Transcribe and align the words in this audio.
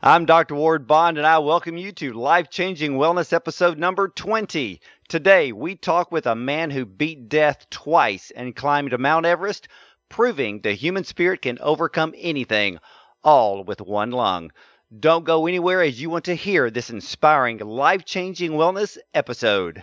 I'm 0.00 0.26
Dr. 0.26 0.54
Ward 0.54 0.86
Bond, 0.86 1.18
and 1.18 1.26
I 1.26 1.38
welcome 1.38 1.76
you 1.76 1.90
to 1.90 2.12
Life 2.12 2.50
Changing 2.50 2.92
Wellness 2.92 3.32
episode 3.32 3.78
number 3.78 4.06
20. 4.06 4.80
Today, 5.08 5.50
we 5.50 5.74
talk 5.74 6.12
with 6.12 6.24
a 6.24 6.36
man 6.36 6.70
who 6.70 6.86
beat 6.86 7.28
death 7.28 7.68
twice 7.68 8.30
and 8.30 8.54
climbed 8.54 8.96
Mount 8.96 9.26
Everest, 9.26 9.66
proving 10.08 10.60
the 10.60 10.72
human 10.74 11.02
spirit 11.02 11.42
can 11.42 11.58
overcome 11.58 12.14
anything, 12.16 12.78
all 13.24 13.64
with 13.64 13.80
one 13.80 14.12
lung. 14.12 14.52
Don't 15.00 15.24
go 15.24 15.48
anywhere 15.48 15.82
as 15.82 16.00
you 16.00 16.10
want 16.10 16.26
to 16.26 16.36
hear 16.36 16.70
this 16.70 16.90
inspiring, 16.90 17.58
life 17.58 18.04
changing 18.04 18.52
wellness 18.52 18.98
episode. 19.14 19.82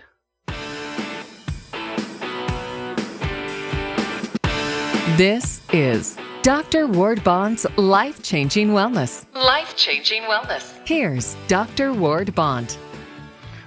This 5.17 5.59
is 5.73 6.17
Dr. 6.45 6.85
Ward 6.85 7.23
Bond's 7.23 7.65
Life 7.75 8.21
Changing 8.21 8.67
Wellness. 8.69 9.25
Life 9.33 9.75
Changing 9.75 10.21
Wellness. 10.25 10.77
Here's 10.87 11.35
Dr. 11.47 11.91
Ward 11.91 12.35
Bond. 12.35 12.77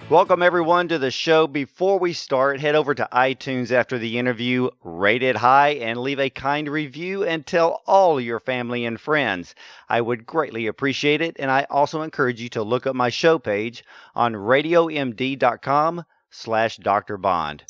Welcome, 0.08 0.44
everyone, 0.44 0.86
to 0.86 0.98
the 1.00 1.10
show. 1.10 1.48
Before 1.48 1.98
we 1.98 2.12
start, 2.12 2.60
head 2.60 2.76
over 2.76 2.94
to 2.94 3.08
iTunes 3.12 3.72
after 3.72 3.98
the 3.98 4.16
interview, 4.16 4.70
rate 4.84 5.24
it 5.24 5.34
high, 5.34 5.70
and 5.70 5.98
leave 5.98 6.20
a 6.20 6.30
kind 6.30 6.68
review 6.68 7.24
and 7.24 7.44
tell 7.44 7.82
all 7.84 8.20
your 8.20 8.38
family 8.38 8.84
and 8.84 9.00
friends. 9.00 9.56
I 9.88 10.00
would 10.00 10.24
greatly 10.24 10.68
appreciate 10.68 11.20
it, 11.20 11.34
and 11.40 11.50
I 11.50 11.66
also 11.70 12.02
encourage 12.02 12.40
you 12.40 12.48
to 12.50 12.62
look 12.62 12.86
up 12.86 12.94
my 12.94 13.08
show 13.08 13.40
page 13.40 13.82
on 14.14 14.34
radiomd.com 14.34 16.04
slash 16.30 16.76
Dr. 16.76 17.16
Bond. 17.16 17.64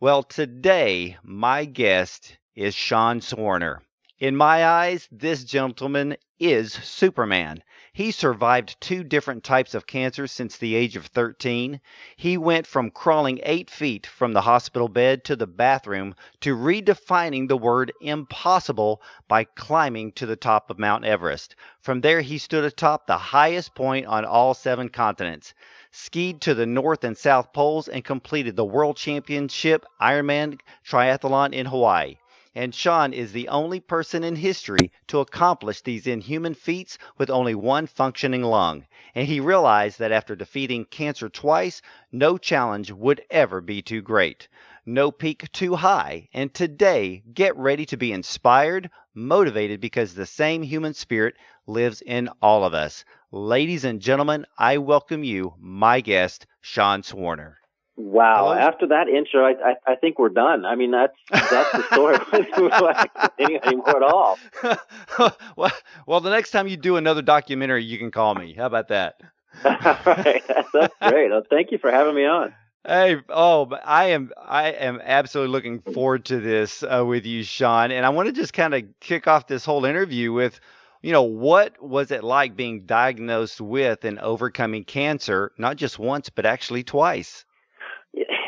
Well, 0.00 0.22
today, 0.22 1.16
my 1.22 1.64
guest 1.64 2.36
is 2.54 2.74
Sean 2.74 3.20
Swarner. 3.20 3.78
In 4.20 4.36
my 4.36 4.66
eyes, 4.66 5.08
this 5.10 5.44
gentleman 5.44 6.14
is 6.38 6.74
Superman. 6.74 7.62
He 7.94 8.10
survived 8.10 8.78
two 8.78 9.02
different 9.02 9.42
types 9.42 9.74
of 9.74 9.86
cancer 9.86 10.26
since 10.26 10.58
the 10.58 10.74
age 10.74 10.94
of 10.94 11.06
13. 11.06 11.80
He 12.16 12.36
went 12.36 12.66
from 12.66 12.90
crawling 12.90 13.40
eight 13.44 13.70
feet 13.70 14.06
from 14.06 14.34
the 14.34 14.42
hospital 14.42 14.88
bed 14.88 15.24
to 15.24 15.36
the 15.36 15.46
bathroom 15.46 16.14
to 16.40 16.54
redefining 16.54 17.48
the 17.48 17.56
word 17.56 17.94
impossible 18.02 19.00
by 19.26 19.44
climbing 19.44 20.12
to 20.12 20.26
the 20.26 20.36
top 20.36 20.68
of 20.68 20.78
Mount 20.78 21.06
Everest. 21.06 21.56
From 21.80 22.02
there, 22.02 22.20
he 22.20 22.36
stood 22.36 22.64
atop 22.64 23.06
the 23.06 23.16
highest 23.16 23.74
point 23.74 24.04
on 24.04 24.26
all 24.26 24.52
seven 24.52 24.90
continents, 24.90 25.54
skied 25.92 26.42
to 26.42 26.52
the 26.52 26.66
North 26.66 27.04
and 27.04 27.16
South 27.16 27.54
Poles, 27.54 27.88
and 27.88 28.04
completed 28.04 28.54
the 28.54 28.66
World 28.66 28.98
Championship 28.98 29.86
Ironman 29.98 30.60
Triathlon 30.84 31.54
in 31.54 31.64
Hawaii 31.64 32.18
and 32.54 32.74
Sean 32.74 33.12
is 33.12 33.32
the 33.32 33.48
only 33.48 33.78
person 33.78 34.24
in 34.24 34.34
history 34.34 34.90
to 35.06 35.20
accomplish 35.20 35.82
these 35.82 36.08
inhuman 36.08 36.54
feats 36.54 36.98
with 37.16 37.30
only 37.30 37.54
one 37.54 37.86
functioning 37.86 38.42
lung. 38.42 38.86
And 39.14 39.28
he 39.28 39.38
realized 39.38 40.00
that 40.00 40.10
after 40.10 40.34
defeating 40.34 40.84
cancer 40.84 41.28
twice, 41.28 41.80
no 42.10 42.38
challenge 42.38 42.90
would 42.90 43.22
ever 43.30 43.60
be 43.60 43.82
too 43.82 44.02
great, 44.02 44.48
no 44.84 45.12
peak 45.12 45.50
too 45.52 45.76
high. 45.76 46.28
And 46.34 46.52
today, 46.52 47.22
get 47.32 47.56
ready 47.56 47.86
to 47.86 47.96
be 47.96 48.10
inspired, 48.12 48.90
motivated, 49.14 49.80
because 49.80 50.14
the 50.14 50.26
same 50.26 50.62
human 50.62 50.94
spirit 50.94 51.36
lives 51.68 52.02
in 52.02 52.28
all 52.42 52.64
of 52.64 52.74
us. 52.74 53.04
Ladies 53.30 53.84
and 53.84 54.00
gentlemen, 54.00 54.44
I 54.58 54.78
welcome 54.78 55.22
you, 55.22 55.54
my 55.60 56.00
guest, 56.00 56.46
Sean 56.60 57.02
Swarner. 57.02 57.59
Wow! 58.00 58.48
Hello? 58.48 58.52
After 58.54 58.86
that 58.86 59.08
intro, 59.08 59.44
I, 59.44 59.50
I, 59.62 59.92
I 59.92 59.94
think 59.94 60.18
we're 60.18 60.30
done. 60.30 60.64
I 60.64 60.74
mean, 60.74 60.90
that's 60.90 61.14
that's 61.30 61.72
the 61.72 61.82
story. 61.92 62.16
we're 62.56 62.68
not 62.68 63.10
anymore 63.38 63.96
at 63.96 64.02
all. 64.02 64.38
well, 65.56 65.72
well, 66.06 66.20
the 66.20 66.30
next 66.30 66.50
time 66.50 66.66
you 66.66 66.78
do 66.78 66.96
another 66.96 67.20
documentary, 67.20 67.84
you 67.84 67.98
can 67.98 68.10
call 68.10 68.34
me. 68.34 68.54
How 68.54 68.64
about 68.64 68.88
that? 68.88 69.20
all 69.64 69.72
right, 69.74 70.42
that's 70.72 70.94
great. 71.02 71.30
Well, 71.30 71.42
thank 71.50 71.72
you 71.72 71.78
for 71.78 71.90
having 71.90 72.14
me 72.14 72.24
on. 72.24 72.54
Hey, 72.86 73.18
oh, 73.28 73.70
I 73.84 74.06
am 74.06 74.30
I 74.38 74.70
am 74.70 75.02
absolutely 75.04 75.52
looking 75.52 75.82
forward 75.92 76.24
to 76.26 76.40
this 76.40 76.82
uh, 76.82 77.04
with 77.06 77.26
you, 77.26 77.42
Sean. 77.42 77.90
And 77.90 78.06
I 78.06 78.08
want 78.08 78.28
to 78.28 78.32
just 78.32 78.54
kind 78.54 78.74
of 78.74 78.84
kick 79.00 79.26
off 79.26 79.46
this 79.46 79.66
whole 79.66 79.84
interview 79.84 80.32
with, 80.32 80.58
you 81.02 81.12
know, 81.12 81.24
what 81.24 81.82
was 81.82 82.10
it 82.10 82.24
like 82.24 82.56
being 82.56 82.86
diagnosed 82.86 83.60
with 83.60 84.06
and 84.06 84.18
overcoming 84.20 84.84
cancer, 84.84 85.52
not 85.58 85.76
just 85.76 85.98
once, 85.98 86.30
but 86.30 86.46
actually 86.46 86.82
twice? 86.82 87.44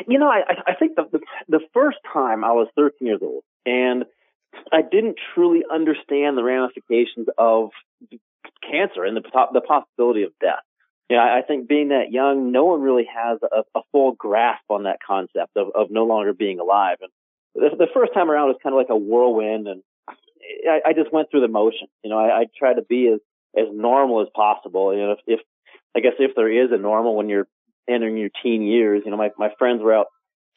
You 0.07 0.19
know, 0.19 0.27
I, 0.27 0.41
I 0.67 0.75
think 0.75 0.95
the, 0.95 1.03
the 1.11 1.19
the 1.47 1.59
first 1.73 1.97
time 2.11 2.43
I 2.43 2.51
was 2.51 2.67
13 2.75 3.07
years 3.07 3.19
old, 3.21 3.43
and 3.65 4.05
I 4.71 4.81
didn't 4.81 5.17
truly 5.33 5.63
understand 5.71 6.37
the 6.37 6.43
ramifications 6.43 7.27
of 7.37 7.69
cancer 8.61 9.03
and 9.03 9.17
the 9.17 9.23
the 9.53 9.61
possibility 9.61 10.23
of 10.23 10.31
death. 10.39 10.63
You 11.09 11.17
know, 11.17 11.23
I, 11.23 11.39
I 11.39 11.41
think 11.41 11.67
being 11.67 11.89
that 11.89 12.11
young, 12.11 12.51
no 12.51 12.65
one 12.65 12.81
really 12.81 13.07
has 13.13 13.39
a, 13.43 13.63
a 13.77 13.81
full 13.91 14.13
grasp 14.13 14.63
on 14.69 14.83
that 14.83 14.99
concept 15.05 15.55
of, 15.55 15.67
of 15.75 15.87
no 15.91 16.05
longer 16.05 16.33
being 16.33 16.59
alive. 16.59 16.97
And 17.01 17.11
the, 17.55 17.75
the 17.77 17.91
first 17.93 18.13
time 18.13 18.31
around 18.31 18.47
was 18.47 18.57
kind 18.63 18.73
of 18.73 18.77
like 18.77 18.89
a 18.89 18.97
whirlwind, 18.97 19.67
and 19.67 19.83
I, 20.67 20.89
I 20.89 20.93
just 20.93 21.11
went 21.11 21.29
through 21.29 21.41
the 21.41 21.47
motion. 21.47 21.87
You 22.03 22.09
know, 22.09 22.17
I, 22.17 22.41
I 22.41 22.45
tried 22.57 22.75
to 22.75 22.83
be 22.83 23.07
as 23.13 23.19
as 23.55 23.67
normal 23.71 24.21
as 24.21 24.27
possible. 24.35 24.93
You 24.93 25.01
know, 25.01 25.11
if, 25.11 25.19
if 25.27 25.39
I 25.95 25.99
guess 25.99 26.13
if 26.19 26.35
there 26.35 26.51
is 26.51 26.71
a 26.71 26.77
normal 26.77 27.15
when 27.15 27.29
you're 27.29 27.47
entering 27.89 28.17
your 28.17 28.29
teen 28.41 28.61
years. 28.61 29.03
You 29.05 29.11
know, 29.11 29.17
my 29.17 29.31
my 29.37 29.49
friends 29.57 29.81
were 29.81 29.93
out 29.93 30.07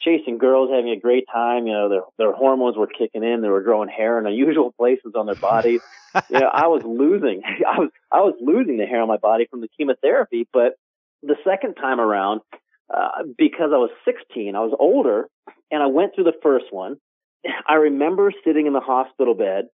chasing 0.01 0.37
girls, 0.37 0.69
having 0.71 0.91
a 0.91 0.99
great 0.99 1.25
time. 1.31 1.67
You 1.67 1.73
know, 1.73 1.89
their 1.89 2.01
their 2.17 2.33
hormones 2.33 2.77
were 2.77 2.87
kicking 2.87 3.23
in. 3.23 3.41
They 3.41 3.49
were 3.49 3.61
growing 3.61 3.89
hair 3.89 4.19
in 4.19 4.25
unusual 4.25 4.73
places 4.77 5.13
on 5.15 5.25
their 5.25 5.35
bodies. 5.35 5.81
you 6.29 6.39
know, 6.39 6.49
I 6.51 6.67
was 6.67 6.83
losing. 6.85 7.41
I 7.67 7.79
was 7.79 7.89
I 8.11 8.19
was 8.19 8.35
losing 8.41 8.77
the 8.77 8.85
hair 8.85 9.01
on 9.01 9.07
my 9.07 9.17
body 9.17 9.47
from 9.49 9.61
the 9.61 9.69
chemotherapy. 9.77 10.47
But 10.51 10.73
the 11.23 11.35
second 11.43 11.75
time 11.75 11.99
around, 11.99 12.41
uh, 12.93 13.23
because 13.37 13.71
I 13.73 13.77
was 13.77 13.89
16, 14.05 14.55
I 14.55 14.59
was 14.59 14.75
older, 14.79 15.29
and 15.71 15.83
I 15.83 15.87
went 15.87 16.15
through 16.15 16.25
the 16.25 16.39
first 16.41 16.65
one. 16.71 16.97
I 17.67 17.75
remember 17.75 18.31
sitting 18.43 18.67
in 18.67 18.73
the 18.73 18.79
hospital 18.79 19.33
bed 19.33 19.65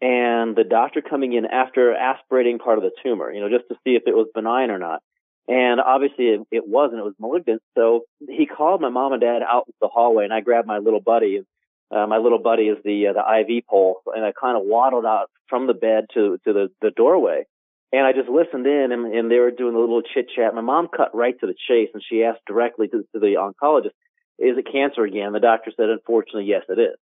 and 0.00 0.56
the 0.56 0.64
doctor 0.64 1.00
coming 1.00 1.32
in 1.32 1.46
after 1.46 1.94
aspirating 1.94 2.58
part 2.58 2.78
of 2.78 2.84
the 2.84 2.90
tumor, 3.02 3.32
you 3.32 3.40
know, 3.40 3.48
just 3.48 3.68
to 3.68 3.76
see 3.84 3.94
if 3.94 4.02
it 4.06 4.14
was 4.14 4.26
benign 4.34 4.70
or 4.70 4.78
not. 4.78 5.00
And 5.48 5.80
obviously 5.80 6.26
it, 6.26 6.40
it 6.50 6.66
wasn't, 6.66 7.00
it 7.00 7.04
was 7.04 7.14
malignant. 7.18 7.62
So 7.76 8.02
he 8.28 8.46
called 8.46 8.80
my 8.80 8.90
mom 8.90 9.12
and 9.12 9.20
dad 9.20 9.42
out 9.42 9.64
the 9.80 9.88
hallway 9.88 10.24
and 10.24 10.32
I 10.32 10.40
grabbed 10.40 10.68
my 10.68 10.78
little 10.78 11.00
buddy. 11.00 11.42
Uh, 11.90 12.06
my 12.06 12.18
little 12.18 12.38
buddy 12.38 12.64
is 12.64 12.78
the, 12.84 13.08
uh, 13.08 13.12
the 13.12 13.40
IV 13.40 13.64
pole 13.68 14.00
and 14.14 14.24
I 14.24 14.32
kind 14.32 14.56
of 14.56 14.62
waddled 14.64 15.04
out 15.04 15.30
from 15.48 15.66
the 15.66 15.74
bed 15.74 16.06
to, 16.14 16.38
to 16.44 16.52
the, 16.52 16.68
the 16.80 16.90
doorway. 16.90 17.44
And 17.92 18.06
I 18.06 18.12
just 18.12 18.28
listened 18.28 18.66
in 18.66 18.92
and, 18.92 19.12
and 19.12 19.30
they 19.30 19.38
were 19.38 19.50
doing 19.50 19.74
a 19.74 19.78
little 19.78 20.00
chit 20.02 20.28
chat. 20.34 20.54
My 20.54 20.62
mom 20.62 20.88
cut 20.88 21.14
right 21.14 21.38
to 21.40 21.46
the 21.46 21.54
chase 21.68 21.90
and 21.92 22.02
she 22.08 22.24
asked 22.24 22.40
directly 22.46 22.88
to, 22.88 23.04
to 23.12 23.18
the 23.18 23.36
oncologist, 23.36 23.92
is 24.38 24.56
it 24.56 24.72
cancer 24.72 25.04
again? 25.04 25.32
The 25.32 25.40
doctor 25.40 25.72
said, 25.76 25.90
unfortunately, 25.90 26.44
yes, 26.44 26.62
it 26.68 26.78
is. 26.78 26.96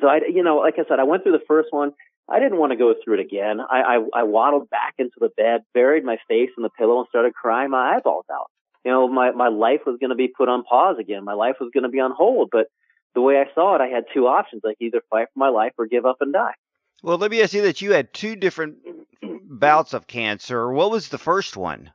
So 0.00 0.08
I, 0.08 0.20
you 0.32 0.42
know, 0.42 0.56
like 0.56 0.74
I 0.78 0.84
said, 0.88 0.98
I 0.98 1.04
went 1.04 1.22
through 1.22 1.38
the 1.38 1.44
first 1.48 1.68
one. 1.70 1.92
I 2.28 2.38
didn't 2.38 2.58
want 2.58 2.72
to 2.72 2.76
go 2.76 2.94
through 3.02 3.14
it 3.14 3.20
again. 3.20 3.60
I, 3.60 3.96
I, 4.14 4.20
I 4.20 4.22
waddled 4.22 4.70
back 4.70 4.94
into 4.98 5.16
the 5.20 5.28
bed, 5.36 5.62
buried 5.74 6.04
my 6.04 6.16
face 6.26 6.50
in 6.56 6.62
the 6.62 6.70
pillow, 6.70 6.98
and 6.98 7.08
started 7.08 7.34
crying 7.34 7.70
my 7.70 7.96
eyeballs 7.96 8.24
out. 8.32 8.50
You 8.84 8.92
know, 8.92 9.08
my, 9.08 9.30
my 9.32 9.48
life 9.48 9.80
was 9.86 9.98
going 9.98 10.10
to 10.10 10.16
be 10.16 10.28
put 10.28 10.48
on 10.48 10.62
pause 10.64 10.96
again. 10.98 11.24
My 11.24 11.34
life 11.34 11.56
was 11.60 11.70
going 11.72 11.84
to 11.84 11.90
be 11.90 12.00
on 12.00 12.12
hold. 12.12 12.48
But 12.50 12.68
the 13.14 13.20
way 13.20 13.38
I 13.38 13.44
saw 13.54 13.74
it, 13.74 13.80
I 13.80 13.88
had 13.88 14.04
two 14.12 14.26
options. 14.26 14.62
I 14.64 14.70
could 14.70 14.86
either 14.86 15.02
fight 15.10 15.28
for 15.32 15.38
my 15.38 15.48
life 15.48 15.72
or 15.78 15.86
give 15.86 16.06
up 16.06 16.16
and 16.20 16.32
die. 16.32 16.54
Well, 17.02 17.18
let 17.18 17.30
me 17.30 17.42
ask 17.42 17.52
you 17.52 17.62
that 17.62 17.82
you 17.82 17.92
had 17.92 18.12
two 18.12 18.36
different 18.36 18.78
bouts 19.42 19.92
of 19.92 20.06
cancer. 20.06 20.70
What 20.70 20.90
was 20.90 21.08
the 21.08 21.18
first 21.18 21.56
one? 21.56 21.92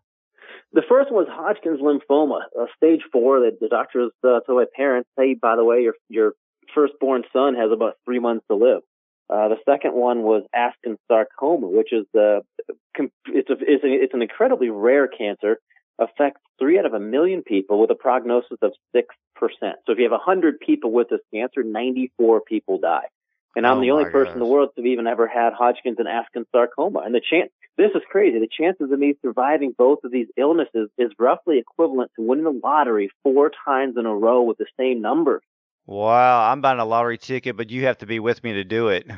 The 0.71 0.83
first 0.87 1.11
one 1.11 1.25
was 1.25 1.27
Hodgkin's 1.31 1.79
lymphoma, 1.79 2.41
uh, 2.59 2.65
stage 2.77 3.01
four. 3.11 3.39
That 3.39 3.59
the 3.59 3.69
doctors 3.69 4.11
uh, 4.23 4.41
told 4.41 4.59
my 4.59 4.65
parents, 4.75 5.09
"Hey, 5.17 5.33
by 5.33 5.55
the 5.55 5.63
way, 5.63 5.81
your 5.81 5.95
your 6.09 6.33
firstborn 6.75 7.23
son 7.33 7.55
has 7.55 7.71
about 7.71 7.95
three 8.05 8.19
months 8.19 8.45
to 8.51 8.55
live." 8.55 8.81
Uh, 9.29 9.49
the 9.49 9.57
second 9.63 9.93
one 9.93 10.23
was 10.23 10.43
Askin 10.55 10.97
sarcoma, 11.07 11.67
which 11.67 11.93
is 11.93 12.05
the 12.13 12.41
it's 12.97 13.49
a, 13.49 13.53
it's, 13.59 13.83
a, 13.83 13.87
it's 13.87 14.13
an 14.13 14.21
incredibly 14.21 14.69
rare 14.69 15.07
cancer, 15.07 15.57
affects 15.99 16.41
three 16.57 16.79
out 16.79 16.85
of 16.85 16.93
a 16.93 16.99
million 16.99 17.43
people 17.43 17.79
with 17.79 17.91
a 17.91 17.95
prognosis 17.95 18.57
of 18.61 18.73
six 18.93 19.15
percent. 19.35 19.77
So 19.85 19.93
if 19.93 19.99
you 19.99 20.05
have 20.05 20.13
a 20.13 20.17
hundred 20.17 20.59
people 20.59 20.91
with 20.91 21.09
this 21.09 21.19
cancer, 21.33 21.63
94 21.63 22.41
people 22.41 22.79
die. 22.79 23.07
And 23.55 23.65
I'm 23.65 23.77
oh 23.77 23.81
the 23.81 23.91
only 23.91 24.03
gosh. 24.05 24.13
person 24.13 24.33
in 24.33 24.39
the 24.39 24.45
world 24.45 24.69
to 24.75 24.81
have 24.81 24.85
even 24.85 25.07
ever 25.07 25.27
had 25.27 25.53
Hodgkin's 25.53 25.97
and 25.99 26.07
Askin 26.07 26.45
sarcoma. 26.51 26.99
And 26.99 27.15
the 27.15 27.21
chance, 27.21 27.51
this 27.77 27.91
is 27.95 28.01
crazy. 28.09 28.39
The 28.39 28.47
chances 28.47 28.91
of 28.91 28.99
me 28.99 29.15
surviving 29.21 29.73
both 29.77 29.99
of 30.03 30.11
these 30.11 30.27
illnesses 30.37 30.89
is 30.97 31.11
roughly 31.17 31.57
equivalent 31.57 32.11
to 32.15 32.25
winning 32.25 32.43
the 32.43 32.59
lottery 32.63 33.09
four 33.23 33.51
times 33.65 33.95
in 33.97 34.05
a 34.05 34.15
row 34.15 34.43
with 34.43 34.57
the 34.57 34.67
same 34.79 35.01
numbers. 35.01 35.41
Wow, 35.89 36.51
I'm 36.51 36.61
buying 36.61 36.77
a 36.77 36.85
lottery 36.85 37.17
ticket, 37.17 37.57
but 37.57 37.71
you 37.71 37.85
have 37.85 37.97
to 37.97 38.05
be 38.05 38.19
with 38.19 38.43
me 38.43 38.53
to 38.53 38.63
do 38.63 38.89
it. 38.89 39.07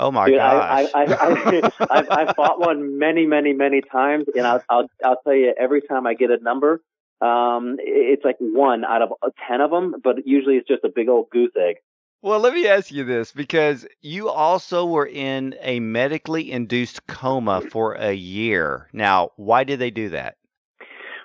Oh 0.00 0.12
my 0.12 0.28
Dude, 0.28 0.36
gosh! 0.36 0.90
I, 0.94 1.02
I, 1.02 1.12
I, 1.12 1.70
I, 1.80 1.86
I've, 1.90 2.06
I've 2.08 2.36
fought 2.36 2.60
one 2.60 3.00
many, 3.00 3.26
many, 3.26 3.52
many 3.52 3.80
times, 3.80 4.26
and 4.32 4.46
I'll, 4.46 4.62
I'll, 4.70 4.86
I'll 5.04 5.20
tell 5.24 5.34
you, 5.34 5.52
every 5.58 5.80
time 5.82 6.06
I 6.06 6.14
get 6.14 6.30
a 6.30 6.36
number, 6.40 6.80
um, 7.20 7.78
it's 7.80 8.24
like 8.24 8.36
one 8.38 8.84
out 8.84 9.02
of 9.02 9.10
ten 9.48 9.60
of 9.60 9.72
them, 9.72 9.96
but 10.04 10.24
usually 10.24 10.54
it's 10.54 10.68
just 10.68 10.84
a 10.84 10.88
big 10.88 11.08
old 11.08 11.30
goose 11.30 11.50
egg. 11.58 11.78
Well, 12.22 12.38
let 12.38 12.54
me 12.54 12.68
ask 12.68 12.92
you 12.92 13.02
this 13.02 13.32
because 13.32 13.88
you 14.00 14.28
also 14.28 14.86
were 14.86 15.06
in 15.06 15.56
a 15.60 15.80
medically 15.80 16.52
induced 16.52 17.06
coma 17.08 17.60
for 17.60 17.94
a 17.94 18.12
year. 18.12 18.88
Now, 18.92 19.32
why 19.34 19.64
did 19.64 19.80
they 19.80 19.90
do 19.90 20.10
that? 20.10 20.36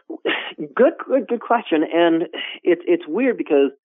Good, 0.76 0.94
good, 1.06 1.28
good 1.28 1.42
question. 1.42 1.84
And 1.84 2.24
it's 2.64 2.82
it's 2.88 3.04
weird 3.08 3.38
because, 3.38 3.72
uh, 3.72 3.83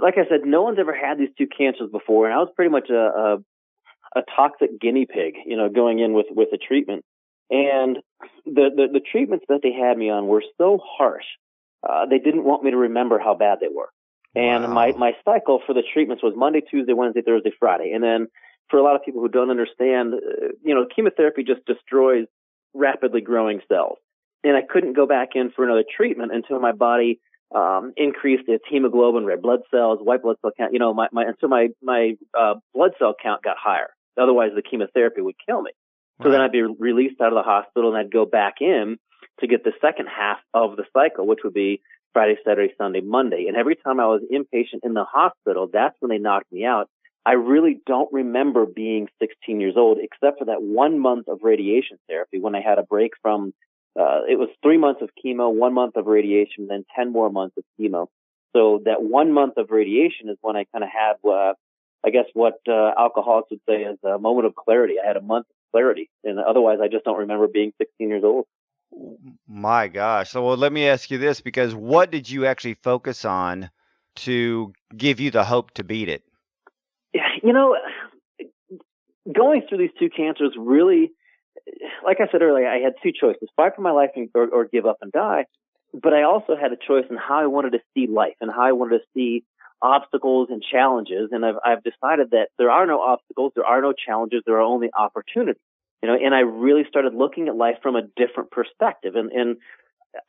like 0.00 0.14
I 0.16 0.28
said, 0.28 0.40
no 0.44 0.62
one's 0.62 0.78
ever 0.78 0.94
had 0.94 1.18
these 1.18 1.30
two 1.36 1.46
cancers 1.46 1.90
before, 1.90 2.26
and 2.26 2.34
I 2.34 2.38
was 2.38 2.48
pretty 2.54 2.70
much 2.70 2.88
a, 2.90 2.94
a, 2.94 3.36
a 4.16 4.22
toxic 4.34 4.80
guinea 4.80 5.06
pig, 5.06 5.34
you 5.44 5.56
know, 5.56 5.68
going 5.68 5.98
in 5.98 6.12
with 6.12 6.26
with 6.30 6.48
the 6.50 6.58
treatment. 6.58 7.04
And 7.50 7.98
the, 8.44 8.70
the 8.74 8.86
the 8.92 9.00
treatments 9.00 9.44
that 9.48 9.60
they 9.62 9.72
had 9.72 9.96
me 9.96 10.10
on 10.10 10.26
were 10.26 10.42
so 10.58 10.78
harsh. 10.82 11.24
Uh, 11.88 12.06
they 12.06 12.18
didn't 12.18 12.44
want 12.44 12.64
me 12.64 12.70
to 12.70 12.76
remember 12.76 13.18
how 13.18 13.34
bad 13.34 13.58
they 13.60 13.68
were. 13.68 13.90
And 14.34 14.64
wow. 14.64 14.72
my 14.72 14.92
my 14.92 15.12
cycle 15.24 15.60
for 15.66 15.72
the 15.72 15.82
treatments 15.92 16.22
was 16.22 16.34
Monday, 16.36 16.60
Tuesday, 16.60 16.92
Wednesday, 16.92 17.22
Thursday, 17.22 17.52
Friday, 17.58 17.92
and 17.92 18.02
then 18.02 18.28
for 18.70 18.78
a 18.78 18.82
lot 18.82 18.96
of 18.96 19.04
people 19.04 19.20
who 19.20 19.28
don't 19.28 19.50
understand, 19.50 20.14
uh, 20.14 20.48
you 20.64 20.74
know, 20.74 20.86
chemotherapy 20.94 21.44
just 21.44 21.64
destroys 21.66 22.26
rapidly 22.74 23.20
growing 23.20 23.60
cells 23.68 23.98
and 24.46 24.56
I 24.56 24.62
couldn't 24.62 24.94
go 24.94 25.06
back 25.06 25.30
in 25.34 25.50
for 25.50 25.64
another 25.64 25.84
treatment 25.96 26.32
until 26.32 26.60
my 26.60 26.72
body 26.72 27.20
um, 27.54 27.92
increased 27.96 28.44
its 28.48 28.64
hemoglobin, 28.68 29.24
red 29.24 29.42
blood 29.42 29.60
cells, 29.70 29.98
white 30.02 30.22
blood 30.22 30.36
cell 30.40 30.50
count. 30.56 30.72
You 30.72 30.78
know, 30.78 30.92
my, 30.94 31.08
my 31.12 31.24
until 31.24 31.48
my 31.48 31.68
my 31.82 32.14
uh, 32.38 32.54
blood 32.74 32.92
cell 32.98 33.14
count 33.20 33.42
got 33.42 33.56
higher. 33.58 33.88
Otherwise, 34.20 34.50
the 34.54 34.62
chemotherapy 34.62 35.20
would 35.20 35.36
kill 35.46 35.62
me. 35.62 35.72
So 36.22 36.28
right. 36.28 36.32
then 36.32 36.40
I'd 36.40 36.52
be 36.52 36.62
released 36.62 37.20
out 37.20 37.28
of 37.28 37.34
the 37.34 37.42
hospital 37.42 37.90
and 37.90 37.98
I'd 37.98 38.10
go 38.10 38.24
back 38.24 38.54
in 38.60 38.96
to 39.40 39.46
get 39.46 39.64
the 39.64 39.72
second 39.82 40.06
half 40.06 40.38
of 40.54 40.76
the 40.76 40.84
cycle, 40.94 41.26
which 41.26 41.40
would 41.44 41.52
be 41.52 41.82
Friday, 42.14 42.36
Saturday, 42.46 42.72
Sunday, 42.78 43.02
Monday. 43.02 43.44
And 43.48 43.56
every 43.56 43.76
time 43.76 44.00
I 44.00 44.06
was 44.06 44.22
inpatient 44.32 44.80
in 44.82 44.94
the 44.94 45.04
hospital, 45.04 45.68
that's 45.70 45.94
when 46.00 46.08
they 46.08 46.16
knocked 46.16 46.50
me 46.50 46.64
out. 46.64 46.88
I 47.26 47.32
really 47.32 47.80
don't 47.86 48.10
remember 48.12 48.64
being 48.64 49.08
16 49.18 49.60
years 49.60 49.74
old, 49.76 49.98
except 50.00 50.38
for 50.38 50.46
that 50.46 50.62
one 50.62 50.98
month 50.98 51.28
of 51.28 51.40
radiation 51.42 51.98
therapy 52.08 52.38
when 52.38 52.54
I 52.54 52.62
had 52.62 52.78
a 52.78 52.84
break 52.84 53.12
from 53.20 53.52
uh, 53.98 54.20
it 54.28 54.38
was 54.38 54.48
three 54.62 54.78
months 54.78 55.00
of 55.02 55.10
chemo, 55.24 55.52
one 55.52 55.72
month 55.72 55.96
of 55.96 56.06
radiation, 56.06 56.66
then 56.68 56.84
10 56.96 57.12
more 57.12 57.30
months 57.30 57.56
of 57.56 57.64
chemo. 57.80 58.08
So 58.54 58.82
that 58.84 59.02
one 59.02 59.32
month 59.32 59.54
of 59.56 59.70
radiation 59.70 60.28
is 60.28 60.36
when 60.40 60.56
I 60.56 60.64
kind 60.72 60.84
of 60.84 60.90
had, 60.90 61.28
uh, 61.28 61.54
I 62.04 62.10
guess 62.10 62.26
what 62.34 62.60
uh, 62.68 62.92
alcoholics 62.98 63.50
would 63.50 63.60
say 63.68 63.82
is 63.82 63.98
a 64.04 64.18
moment 64.18 64.46
of 64.46 64.54
clarity. 64.54 64.94
I 65.02 65.06
had 65.06 65.16
a 65.16 65.22
month 65.22 65.46
of 65.50 65.56
clarity, 65.72 66.10
and 66.24 66.38
otherwise 66.38 66.78
I 66.82 66.88
just 66.88 67.04
don't 67.04 67.18
remember 67.18 67.48
being 67.48 67.72
16 67.78 68.08
years 68.08 68.24
old. 68.24 68.46
My 69.48 69.88
gosh. 69.88 70.30
So 70.30 70.44
well, 70.44 70.56
let 70.56 70.72
me 70.72 70.88
ask 70.88 71.10
you 71.10 71.18
this 71.18 71.40
because 71.40 71.74
what 71.74 72.10
did 72.10 72.30
you 72.30 72.46
actually 72.46 72.74
focus 72.74 73.24
on 73.24 73.70
to 74.16 74.72
give 74.96 75.20
you 75.20 75.30
the 75.30 75.44
hope 75.44 75.72
to 75.72 75.84
beat 75.84 76.08
it? 76.08 76.22
You 77.42 77.52
know, 77.52 77.76
going 79.32 79.62
through 79.68 79.78
these 79.78 79.90
two 79.98 80.08
cancers 80.10 80.54
really 80.58 81.12
like 82.04 82.18
I 82.20 82.30
said 82.30 82.42
earlier, 82.42 82.68
I 82.68 82.78
had 82.78 82.94
two 83.02 83.12
choices: 83.12 83.48
fight 83.56 83.72
for 83.74 83.82
my 83.82 83.90
life 83.90 84.10
and, 84.16 84.28
or, 84.34 84.48
or 84.48 84.64
give 84.66 84.86
up 84.86 84.98
and 85.00 85.12
die. 85.12 85.46
But 85.92 86.12
I 86.12 86.22
also 86.24 86.56
had 86.56 86.72
a 86.72 86.76
choice 86.76 87.04
in 87.08 87.16
how 87.16 87.38
I 87.38 87.46
wanted 87.46 87.72
to 87.72 87.80
see 87.94 88.06
life 88.06 88.34
and 88.40 88.50
how 88.50 88.62
I 88.62 88.72
wanted 88.72 88.98
to 88.98 89.04
see 89.14 89.44
obstacles 89.80 90.48
and 90.50 90.62
challenges. 90.62 91.30
And 91.32 91.44
I've, 91.44 91.56
I've 91.64 91.82
decided 91.82 92.30
that 92.32 92.48
there 92.58 92.70
are 92.70 92.86
no 92.86 93.00
obstacles, 93.00 93.52
there 93.54 93.64
are 93.64 93.80
no 93.80 93.92
challenges, 93.92 94.42
there 94.44 94.56
are 94.56 94.62
only 94.62 94.88
opportunities. 94.96 95.60
You 96.02 96.10
know, 96.10 96.18
and 96.22 96.34
I 96.34 96.40
really 96.40 96.84
started 96.88 97.14
looking 97.14 97.48
at 97.48 97.56
life 97.56 97.76
from 97.82 97.96
a 97.96 98.02
different 98.16 98.50
perspective. 98.50 99.14
And, 99.16 99.32
and 99.32 99.56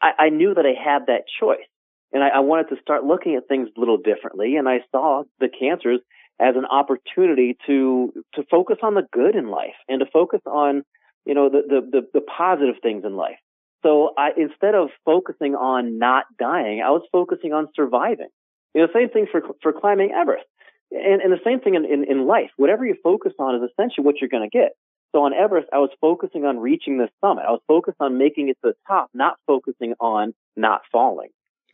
I, 0.02 0.26
I 0.26 0.30
knew 0.30 0.54
that 0.54 0.66
I 0.66 0.74
had 0.82 1.08
that 1.08 1.24
choice. 1.40 1.68
And 2.14 2.24
I, 2.24 2.30
I 2.30 2.40
wanted 2.40 2.70
to 2.70 2.82
start 2.82 3.04
looking 3.04 3.36
at 3.36 3.48
things 3.48 3.70
a 3.76 3.80
little 3.80 3.98
differently. 3.98 4.56
And 4.56 4.70
I 4.70 4.80
saw 4.92 5.24
the 5.40 5.50
cancers 5.50 6.00
as 6.40 6.56
an 6.56 6.66
opportunity 6.66 7.58
to 7.66 8.14
to 8.36 8.44
focus 8.50 8.78
on 8.84 8.94
the 8.94 9.08
good 9.12 9.36
in 9.36 9.50
life 9.50 9.76
and 9.90 10.00
to 10.00 10.06
focus 10.06 10.42
on 10.46 10.84
you 11.28 11.34
know, 11.34 11.50
the, 11.50 11.62
the, 11.68 11.82
the, 11.92 12.08
the 12.14 12.22
positive 12.22 12.76
things 12.82 13.04
in 13.06 13.16
life. 13.16 13.38
So 13.84 14.12
I, 14.18 14.30
instead 14.38 14.76
of 14.76 14.90
focusing 15.06 15.56
on 15.56 16.00
not 16.00 16.26
dying, 16.40 16.82
I 16.82 16.90
was 16.90 17.04
focusing 17.12 17.54
on 17.54 17.68
surviving. 17.76 18.30
You 18.74 18.82
know, 18.82 18.88
same 18.94 19.10
thing 19.10 19.28
for, 19.32 19.42
for 19.62 19.74
climbing 19.74 20.12
Everest. 20.12 20.46
And, 20.92 21.22
and 21.22 21.32
the 21.32 21.40
same 21.44 21.60
thing 21.60 21.76
in, 21.76 21.86
in, 21.86 22.10
in 22.10 22.28
life. 22.28 22.50
Whatever 22.58 22.86
you 22.86 22.96
focus 23.04 23.34
on 23.40 23.56
is 23.56 23.70
essentially 23.72 24.06
what 24.06 24.16
you're 24.20 24.30
going 24.30 24.50
to 24.50 24.58
get. 24.58 24.72
So 25.14 25.24
on 25.24 25.34
Everest, 25.34 25.68
I 25.74 25.78
was 25.80 25.90
focusing 26.02 26.46
on 26.46 26.60
reaching 26.60 26.98
the 26.98 27.10
summit. 27.22 27.46
I 27.48 27.52
was 27.52 27.62
focused 27.68 27.98
on 28.00 28.18
making 28.18 28.50
it 28.50 28.58
to 28.64 28.72
the 28.72 28.76
top, 28.88 29.10
not 29.14 29.38
focusing 29.46 29.94
on 30.00 30.34
not 30.56 30.82
falling. 30.92 31.30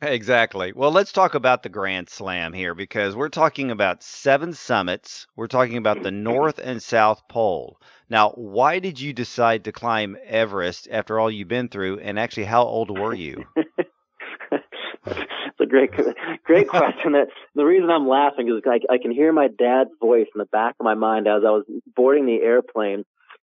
Exactly. 0.05 0.73
Well, 0.73 0.91
let's 0.91 1.13
talk 1.13 1.33
about 1.33 1.63
the 1.63 1.69
Grand 1.69 2.09
Slam 2.09 2.51
here 2.51 2.75
because 2.75 3.15
we're 3.15 3.29
talking 3.29 3.71
about 3.71 4.03
seven 4.03 4.51
summits. 4.51 5.27
We're 5.37 5.47
talking 5.47 5.77
about 5.77 6.03
the 6.03 6.11
North 6.11 6.59
and 6.59 6.83
South 6.83 7.25
Pole. 7.29 7.79
Now, 8.09 8.31
why 8.31 8.79
did 8.79 8.99
you 8.99 9.13
decide 9.13 9.63
to 9.63 9.71
climb 9.71 10.17
Everest 10.25 10.89
after 10.91 11.19
all 11.19 11.31
you've 11.31 11.47
been 11.47 11.69
through? 11.69 11.99
And 11.99 12.19
actually, 12.19 12.43
how 12.43 12.63
old 12.63 12.97
were 12.97 13.13
you? 13.13 13.45
it's 13.55 13.89
a 15.61 15.65
great, 15.65 15.91
great 16.43 16.67
question. 16.67 17.13
The 17.55 17.63
reason 17.63 17.89
I'm 17.89 18.07
laughing 18.07 18.49
is 18.49 18.61
I, 18.65 18.79
I 18.93 18.97
can 19.01 19.11
hear 19.11 19.31
my 19.31 19.47
dad's 19.47 19.91
voice 20.01 20.27
in 20.35 20.39
the 20.39 20.45
back 20.45 20.75
of 20.81 20.83
my 20.83 20.95
mind 20.95 21.27
as 21.27 21.43
I 21.47 21.51
was 21.51 21.63
boarding 21.95 22.25
the 22.25 22.41
airplane, 22.43 23.05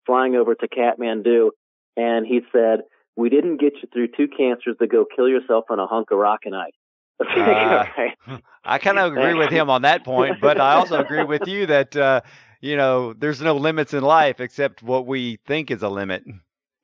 flying 0.05 0.35
over 0.35 0.55
to 0.55 0.67
Kathmandu, 0.67 1.51
and 1.95 2.27
he 2.27 2.41
said, 2.51 2.81
"We 3.15 3.29
didn't 3.29 3.57
get 3.57 3.73
you 3.81 3.89
through 3.91 4.09
two 4.17 4.27
cancers 4.27 4.75
to 4.79 4.87
go 4.87 5.05
kill 5.15 5.27
yourself 5.27 5.65
on 5.69 5.79
a 5.79 5.87
hunk 5.87 6.11
of 6.11 6.17
rock 6.17 6.41
and 6.45 6.55
ice." 6.55 6.73
Uh, 7.19 7.85
I 8.63 8.79
kind 8.79 8.99
of 8.99 9.13
agree 9.13 9.33
with 9.33 9.49
him 9.49 9.69
on 9.69 9.83
that 9.83 10.03
point, 10.03 10.41
but 10.41 10.59
I 10.59 10.75
also 10.75 10.99
agree 10.99 11.23
with 11.23 11.47
you 11.47 11.65
that 11.67 11.95
uh, 11.95 12.21
you 12.63 12.77
know, 12.77 13.11
there's 13.11 13.41
no 13.41 13.57
limits 13.57 13.93
in 13.93 14.03
life 14.03 14.39
except 14.39 14.81
what 14.81 15.05
we 15.05 15.37
think 15.45 15.69
is 15.69 15.83
a 15.83 15.89
limit. 15.89 16.23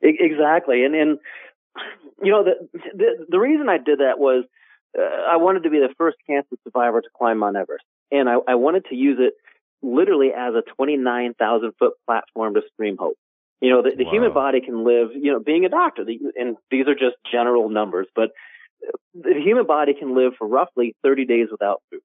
Exactly, 0.01 0.83
and 0.83 0.93
and 0.93 1.19
you 2.21 2.31
know 2.31 2.43
the 2.43 2.67
the, 2.93 3.25
the 3.29 3.39
reason 3.39 3.69
I 3.69 3.77
did 3.77 3.99
that 3.99 4.19
was 4.19 4.43
uh, 4.97 5.01
I 5.01 5.37
wanted 5.37 5.63
to 5.63 5.69
be 5.69 5.79
the 5.79 5.93
first 5.97 6.17
cancer 6.27 6.57
survivor 6.65 6.99
to 6.99 7.07
climb 7.17 7.37
Mount 7.37 7.55
Everest, 7.55 7.85
and 8.11 8.29
I, 8.29 8.35
I 8.45 8.55
wanted 8.55 8.85
to 8.89 8.95
use 8.95 9.19
it 9.21 9.35
literally 9.81 10.31
as 10.37 10.53
a 10.53 10.61
29,000 10.75 11.71
foot 11.79 11.93
platform 12.05 12.55
to 12.55 12.61
scream 12.73 12.97
hope. 12.99 13.17
You 13.61 13.71
know, 13.71 13.81
the, 13.81 13.91
the 13.97 14.05
wow. 14.05 14.11
human 14.11 14.33
body 14.33 14.61
can 14.61 14.85
live, 14.85 15.09
you 15.13 15.31
know, 15.31 15.39
being 15.39 15.65
a 15.65 15.69
doctor, 15.69 16.05
the, 16.05 16.17
and 16.35 16.55
these 16.71 16.87
are 16.87 16.93
just 16.93 17.17
general 17.29 17.69
numbers, 17.69 18.07
but 18.15 18.29
the 19.13 19.33
human 19.43 19.67
body 19.67 19.93
can 19.93 20.15
live 20.15 20.33
for 20.37 20.47
roughly 20.47 20.95
30 21.03 21.25
days 21.25 21.47
without 21.51 21.81
food. 21.89 22.01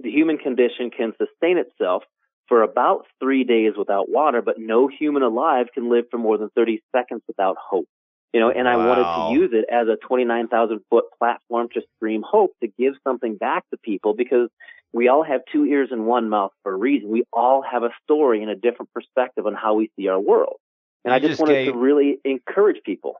The 0.00 0.10
human 0.10 0.38
condition 0.38 0.90
can 0.90 1.12
sustain 1.16 1.58
itself 1.58 2.02
for 2.48 2.62
about 2.62 3.06
three 3.20 3.44
days 3.44 3.72
without 3.76 4.08
water, 4.08 4.42
but 4.42 4.56
no 4.58 4.88
human 4.88 5.22
alive 5.22 5.66
can 5.72 5.90
live 5.90 6.04
for 6.10 6.18
more 6.18 6.38
than 6.38 6.50
30 6.54 6.82
seconds 6.94 7.22
without 7.26 7.56
hope. 7.58 7.86
You 8.32 8.40
know, 8.40 8.50
and 8.50 8.66
wow. 8.66 8.72
I 8.72 8.86
wanted 8.86 9.04
to 9.04 9.40
use 9.40 9.50
it 9.52 9.72
as 9.72 9.88
a 9.88 9.96
29,000 10.06 10.80
foot 10.90 11.04
platform 11.18 11.68
to 11.74 11.80
scream 11.96 12.22
hope 12.28 12.50
to 12.62 12.68
give 12.78 12.94
something 13.04 13.36
back 13.36 13.64
to 13.70 13.78
people 13.78 14.14
because 14.14 14.50
we 14.92 15.08
all 15.08 15.24
have 15.24 15.40
two 15.52 15.64
ears 15.64 15.88
and 15.90 16.06
one 16.06 16.28
mouth 16.28 16.52
for 16.62 16.72
a 16.72 16.76
reason. 16.76 17.08
We 17.08 17.24
all 17.32 17.62
have 17.62 17.82
a 17.82 17.90
story 18.04 18.42
and 18.42 18.50
a 18.50 18.56
different 18.56 18.92
perspective 18.92 19.46
on 19.46 19.54
how 19.54 19.74
we 19.74 19.90
see 19.96 20.08
our 20.08 20.20
world. 20.20 20.56
And 21.06 21.12
you 21.12 21.16
I 21.16 21.18
just, 21.20 21.30
just 21.30 21.40
wanted 21.40 21.64
gave... 21.64 21.72
to 21.72 21.78
really 21.78 22.18
encourage 22.24 22.82
people. 22.84 23.14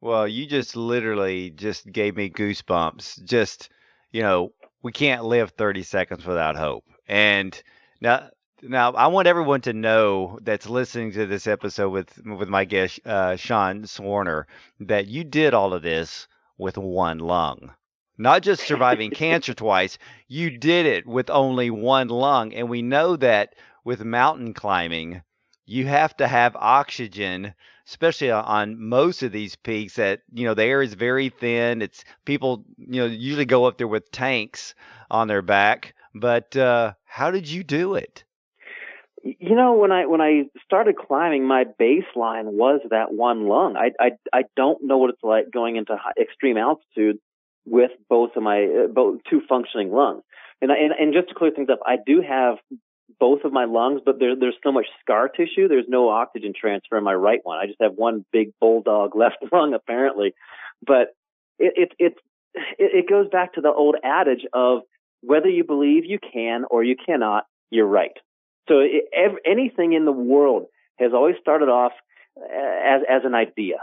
Well, 0.00 0.26
you 0.26 0.46
just 0.46 0.74
literally 0.74 1.50
just 1.50 1.90
gave 1.90 2.16
me 2.16 2.30
goosebumps. 2.30 3.22
Just, 3.24 3.68
you 4.10 4.22
know, 4.22 4.52
we 4.82 4.92
can't 4.92 5.24
live 5.24 5.50
30 5.50 5.82
seconds 5.82 6.24
without 6.24 6.56
hope. 6.56 6.84
And 7.06 7.60
now 8.00 8.30
now, 8.64 8.92
I 8.92 9.08
want 9.08 9.26
everyone 9.26 9.60
to 9.62 9.72
know 9.72 10.38
that's 10.40 10.68
listening 10.68 11.10
to 11.12 11.26
this 11.26 11.48
episode 11.48 11.90
with 11.90 12.16
with 12.24 12.48
my 12.48 12.64
guest 12.64 13.00
uh, 13.04 13.34
Sean 13.34 13.82
Swarner 13.82 14.44
that 14.78 15.08
you 15.08 15.24
did 15.24 15.52
all 15.52 15.74
of 15.74 15.82
this 15.82 16.28
with 16.58 16.78
one 16.78 17.18
lung. 17.18 17.72
Not 18.18 18.42
just 18.42 18.64
surviving 18.64 19.10
cancer 19.14 19.52
twice, 19.52 19.98
you 20.28 20.56
did 20.58 20.86
it 20.86 21.06
with 21.06 21.28
only 21.28 21.70
one 21.70 22.06
lung. 22.06 22.54
And 22.54 22.70
we 22.70 22.82
know 22.82 23.16
that 23.16 23.56
with 23.84 24.04
mountain 24.04 24.54
climbing, 24.54 25.22
you 25.66 25.86
have 25.86 26.16
to 26.16 26.26
have 26.26 26.56
oxygen, 26.56 27.54
especially 27.86 28.30
on 28.30 28.80
most 28.80 29.22
of 29.22 29.32
these 29.32 29.56
peaks 29.56 29.96
that, 29.96 30.20
you 30.32 30.44
know, 30.44 30.54
the 30.54 30.64
air 30.64 30.82
is 30.82 30.94
very 30.94 31.28
thin. 31.28 31.82
It's 31.82 32.04
people, 32.24 32.64
you 32.76 33.00
know, 33.00 33.06
usually 33.06 33.44
go 33.44 33.64
up 33.64 33.78
there 33.78 33.88
with 33.88 34.10
tanks 34.10 34.74
on 35.10 35.28
their 35.28 35.42
back. 35.42 35.94
But 36.14 36.56
uh, 36.56 36.94
how 37.04 37.30
did 37.30 37.48
you 37.48 37.62
do 37.62 37.94
it? 37.94 38.24
You 39.24 39.54
know, 39.54 39.74
when 39.74 39.92
I 39.92 40.06
when 40.06 40.20
I 40.20 40.44
started 40.64 40.96
climbing, 40.96 41.46
my 41.46 41.64
baseline 41.80 42.46
was 42.46 42.80
that 42.90 43.12
one 43.12 43.46
lung. 43.46 43.76
I 43.76 43.92
I 44.00 44.10
I 44.32 44.42
don't 44.56 44.82
know 44.82 44.98
what 44.98 45.10
it's 45.10 45.22
like 45.22 45.52
going 45.52 45.76
into 45.76 45.96
high, 45.96 46.20
extreme 46.20 46.56
altitude 46.56 47.18
with 47.64 47.92
both 48.08 48.30
of 48.34 48.42
my 48.42 48.64
uh, 48.64 48.88
both 48.88 49.20
two 49.30 49.40
functioning 49.48 49.92
lungs. 49.92 50.24
And, 50.60 50.72
and 50.72 50.92
and 50.92 51.14
just 51.14 51.28
to 51.28 51.34
clear 51.34 51.52
things 51.52 51.68
up, 51.70 51.78
I 51.86 51.98
do 52.04 52.20
have 52.20 52.56
both 53.22 53.44
of 53.44 53.52
my 53.52 53.66
lungs, 53.66 54.00
but 54.04 54.18
there, 54.18 54.34
there's 54.34 54.56
so 54.64 54.72
much 54.72 54.86
scar 55.00 55.28
tissue. 55.28 55.68
There's 55.68 55.84
no 55.86 56.08
oxygen 56.08 56.52
transfer 56.60 56.98
in 56.98 57.04
my 57.04 57.14
right 57.14 57.38
one. 57.44 57.56
I 57.56 57.66
just 57.66 57.80
have 57.80 57.92
one 57.94 58.24
big 58.32 58.50
bulldog 58.58 59.14
left 59.22 59.36
lung 59.52 59.74
apparently. 59.74 60.34
But 60.84 61.14
it 61.56 61.72
it 61.76 61.92
it 62.00 62.14
it, 62.80 63.08
goes 63.08 63.28
back 63.30 63.54
to 63.54 63.60
the 63.60 63.72
old 63.72 63.94
adage 64.02 64.44
of 64.52 64.80
whether 65.20 65.48
you 65.48 65.62
believe 65.62 66.04
you 66.04 66.18
can 66.18 66.64
or 66.68 66.82
you 66.82 66.96
cannot, 66.96 67.46
you're 67.70 67.86
right. 67.86 68.10
So 68.68 68.80
it, 68.80 69.04
ev- 69.16 69.38
anything 69.46 69.92
in 69.92 70.04
the 70.04 70.10
world 70.10 70.66
has 70.98 71.12
always 71.14 71.36
started 71.40 71.68
off 71.68 71.92
uh, 72.36 72.42
as 72.42 73.02
as 73.08 73.22
an 73.24 73.36
idea, 73.36 73.76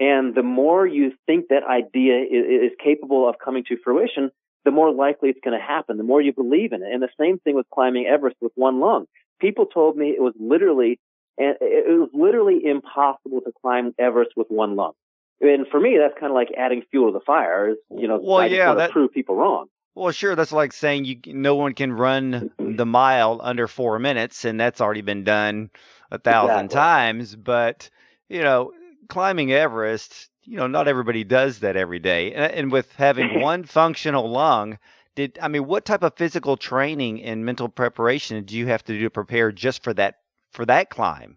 and 0.00 0.34
the 0.34 0.42
more 0.42 0.86
you 0.86 1.12
think 1.26 1.48
that 1.50 1.62
idea 1.62 2.22
is, 2.22 2.70
is 2.70 2.72
capable 2.82 3.28
of 3.28 3.34
coming 3.38 3.64
to 3.68 3.76
fruition, 3.84 4.30
the 4.68 4.72
more 4.72 4.92
likely 4.92 5.30
it's 5.30 5.40
going 5.42 5.58
to 5.58 5.64
happen. 5.64 5.96
The 5.96 6.02
more 6.02 6.20
you 6.20 6.34
believe 6.34 6.74
in 6.74 6.82
it. 6.82 6.92
And 6.92 7.02
the 7.02 7.08
same 7.18 7.38
thing 7.38 7.54
with 7.54 7.64
climbing 7.72 8.06
Everest 8.06 8.36
with 8.42 8.52
one 8.54 8.80
lung. 8.80 9.06
People 9.40 9.64
told 9.64 9.96
me 9.96 10.10
it 10.10 10.20
was 10.20 10.34
literally 10.38 11.00
and 11.38 11.56
it 11.62 11.98
was 11.98 12.10
literally 12.12 12.60
impossible 12.66 13.40
to 13.40 13.52
climb 13.62 13.94
Everest 13.98 14.32
with 14.36 14.48
one 14.48 14.76
lung. 14.76 14.92
And 15.40 15.66
for 15.68 15.80
me, 15.80 15.96
that's 15.98 16.20
kind 16.20 16.30
of 16.30 16.34
like 16.34 16.48
adding 16.54 16.82
fuel 16.90 17.10
to 17.10 17.18
the 17.18 17.24
fire. 17.24 17.70
Is, 17.70 17.76
You 17.96 18.08
know, 18.08 18.20
well, 18.22 18.38
I 18.38 18.46
yeah, 18.46 18.74
that, 18.74 18.90
prove 18.90 19.10
people 19.12 19.36
wrong. 19.36 19.68
Well, 19.94 20.12
sure. 20.12 20.36
That's 20.36 20.52
like 20.52 20.74
saying 20.74 21.06
you 21.06 21.16
no 21.28 21.54
one 21.54 21.72
can 21.72 21.90
run 21.90 22.50
the 22.58 22.84
mile 22.84 23.40
under 23.42 23.68
four 23.68 23.98
minutes, 23.98 24.44
and 24.44 24.60
that's 24.60 24.82
already 24.82 25.00
been 25.00 25.24
done 25.24 25.70
a 26.10 26.18
thousand 26.18 26.66
exactly. 26.66 26.74
times. 26.74 27.36
But 27.36 27.88
you 28.28 28.42
know, 28.42 28.72
climbing 29.08 29.50
Everest, 29.50 30.27
you 30.48 30.56
know, 30.56 30.66
not 30.66 30.88
everybody 30.88 31.24
does 31.24 31.60
that 31.60 31.76
every 31.76 31.98
day. 31.98 32.32
And, 32.32 32.52
and 32.52 32.72
with 32.72 32.92
having 32.94 33.40
one 33.40 33.64
functional 33.64 34.30
lung, 34.30 34.78
did 35.14 35.38
I 35.42 35.48
mean, 35.48 35.66
what 35.66 35.84
type 35.84 36.02
of 36.02 36.14
physical 36.16 36.56
training 36.56 37.22
and 37.22 37.44
mental 37.44 37.68
preparation 37.68 38.42
do 38.44 38.56
you 38.56 38.66
have 38.66 38.84
to 38.84 38.92
do 38.92 39.00
to 39.00 39.10
prepare 39.10 39.52
just 39.52 39.82
for 39.82 39.92
that 39.94 40.16
for 40.52 40.64
that 40.66 40.90
climb? 40.90 41.36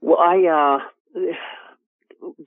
Well, 0.00 0.18
I. 0.18 0.80
uh 0.82 1.32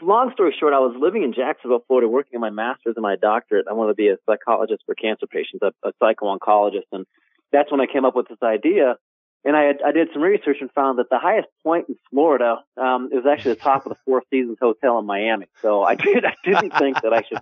long 0.02 0.32
story 0.34 0.56
short, 0.60 0.74
I 0.74 0.80
was 0.80 0.96
living 1.00 1.24
in 1.24 1.34
Jacksonville, 1.34 1.84
Florida, 1.88 2.08
working 2.08 2.36
on 2.36 2.42
my 2.42 2.50
master's 2.50 2.96
and 2.96 3.04
my 3.04 3.16
doctorate. 3.16 3.68
I 3.70 3.74
wanted 3.74 3.92
to 3.92 3.96
be 3.96 4.10
a 4.10 4.18
psychologist 4.26 4.84
for 4.86 4.96
cancer 4.96 5.28
patients, 5.28 5.62
a, 5.62 5.72
a 5.88 5.94
psycho-oncologist, 6.00 6.88
and 6.92 7.06
that's 7.52 7.72
when 7.72 7.82
I 7.82 7.86
came 7.86 8.06
up 8.06 8.16
with 8.16 8.28
this 8.28 8.42
idea. 8.44 8.98
And 9.46 9.56
I, 9.56 9.64
had, 9.64 9.78
I 9.86 9.92
did 9.94 10.10
some 10.12 10.22
research 10.22 10.58
and 10.60 10.70
found 10.74 11.00
that 11.00 11.10
the 11.10 11.18
highest 11.18 11.48
point 11.64 11.86
in 11.88 11.96
Florida 12.10 12.58
um, 12.76 13.10
is 13.14 13.26
actually 13.26 13.54
the 13.54 13.62
top 13.62 13.86
of 13.86 13.92
the 13.94 13.98
Four 14.06 14.22
Seasons 14.30 14.58
Hotel 14.62 15.00
in 15.00 15.06
Miami. 15.06 15.46
So 15.62 15.82
I 15.84 15.96
did 15.96 16.26
I 16.26 16.34
didn't 16.44 16.72
think 16.78 17.02
that 17.02 17.14
I 17.14 17.24
should 17.28 17.40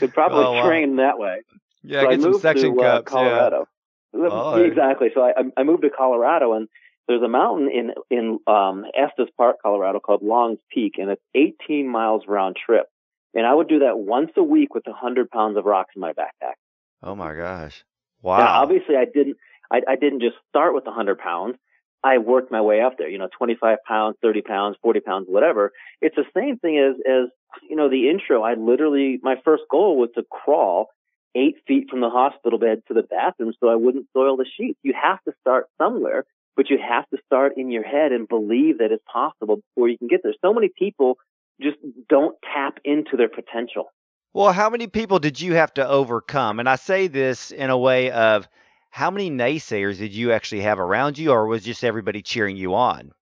could 0.00 0.12
probably 0.12 0.44
Oh, 0.46 0.52
wow. 0.52 0.66
train 0.66 0.96
that 0.96 1.18
way. 1.18 1.42
Yeah, 1.82 2.02
so 2.02 2.08
I 2.08 2.10
get 2.12 2.20
some 2.22 2.34
section 2.40 2.74
to 2.76 2.80
uh, 2.82 2.96
cups. 2.98 3.10
Colorado. 3.10 3.68
Oh, 4.12 4.56
Yeah, 4.58 4.64
exactly. 4.66 5.08
So 5.14 5.22
I, 5.22 5.32
I 5.56 5.62
moved 5.62 5.82
to 5.82 5.90
Colorado, 5.90 6.52
and 6.52 6.68
there's 7.08 7.22
a 7.22 7.28
mountain 7.28 7.70
in 7.70 7.92
in 8.10 8.38
um, 8.46 8.84
Estes 8.94 9.28
Park, 9.38 9.56
Colorado, 9.62 9.98
called 10.00 10.22
Long's 10.22 10.58
Peak, 10.70 10.96
and 10.98 11.10
it's 11.10 11.22
18 11.34 11.88
miles 11.88 12.24
round 12.28 12.56
trip. 12.56 12.86
And 13.32 13.46
I 13.46 13.54
would 13.54 13.68
do 13.68 13.78
that 13.78 13.96
once 13.98 14.32
a 14.36 14.42
week 14.42 14.74
with 14.74 14.82
100 14.86 15.30
pounds 15.30 15.56
of 15.56 15.64
rocks 15.64 15.92
in 15.94 16.00
my 16.00 16.12
backpack. 16.12 16.54
Oh 17.02 17.14
my 17.14 17.34
gosh. 17.34 17.82
Now, 18.22 18.28
Wow. 18.28 18.62
obviously, 18.62 18.96
I 18.96 19.04
didn't. 19.06 19.36
I, 19.70 19.80
I 19.88 19.96
didn't 19.96 20.20
just 20.20 20.36
start 20.48 20.74
with 20.74 20.84
100 20.84 21.18
pounds. 21.18 21.56
I 22.02 22.18
worked 22.18 22.50
my 22.50 22.60
way 22.60 22.80
up 22.80 22.96
there. 22.98 23.08
You 23.08 23.18
know, 23.18 23.28
25 23.36 23.78
pounds, 23.86 24.16
30 24.22 24.42
pounds, 24.42 24.76
40 24.82 25.00
pounds, 25.00 25.26
whatever. 25.28 25.72
It's 26.00 26.16
the 26.16 26.24
same 26.34 26.58
thing 26.58 26.78
as 26.78 26.96
as 27.06 27.28
you 27.68 27.76
know 27.76 27.90
the 27.90 28.08
intro. 28.08 28.42
I 28.42 28.54
literally 28.54 29.20
my 29.22 29.36
first 29.44 29.64
goal 29.70 29.98
was 29.98 30.10
to 30.14 30.24
crawl 30.30 30.88
eight 31.34 31.56
feet 31.66 31.88
from 31.90 32.00
the 32.00 32.10
hospital 32.10 32.58
bed 32.58 32.82
to 32.88 32.94
the 32.94 33.02
bathroom 33.02 33.52
so 33.60 33.68
I 33.68 33.76
wouldn't 33.76 34.06
soil 34.12 34.36
the 34.36 34.46
sheets. 34.56 34.78
You 34.82 34.94
have 35.00 35.22
to 35.24 35.32
start 35.40 35.66
somewhere, 35.78 36.24
but 36.56 36.70
you 36.70 36.78
have 36.78 37.08
to 37.10 37.18
start 37.26 37.56
in 37.56 37.70
your 37.70 37.84
head 37.84 38.12
and 38.12 38.26
believe 38.26 38.78
that 38.78 38.90
it's 38.90 39.04
possible 39.10 39.56
before 39.56 39.88
you 39.88 39.98
can 39.98 40.08
get 40.08 40.22
there. 40.22 40.34
So 40.42 40.52
many 40.52 40.70
people 40.76 41.18
just 41.60 41.76
don't 42.08 42.36
tap 42.54 42.78
into 42.84 43.16
their 43.16 43.28
potential. 43.28 43.92
Well, 44.32 44.52
how 44.52 44.70
many 44.70 44.86
people 44.86 45.18
did 45.18 45.40
you 45.40 45.54
have 45.54 45.74
to 45.74 45.86
overcome? 45.86 46.60
And 46.60 46.68
I 46.68 46.76
say 46.76 47.08
this 47.08 47.50
in 47.50 47.70
a 47.70 47.78
way 47.78 48.10
of 48.10 48.48
how 48.90 49.10
many 49.10 49.30
naysayers 49.30 49.98
did 49.98 50.12
you 50.12 50.32
actually 50.32 50.60
have 50.62 50.78
around 50.78 51.16
you, 51.16 51.30
or 51.30 51.46
was 51.46 51.64
just 51.64 51.84
everybody 51.84 52.22
cheering 52.22 52.56
you 52.56 52.74
on? 52.74 53.12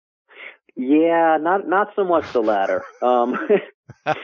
Yeah, 0.77 1.39
not 1.41 1.69
not 1.69 1.89
so 1.95 2.05
much 2.05 2.33
the 2.33 2.41
latter. 2.41 2.85
Um, 3.03 3.39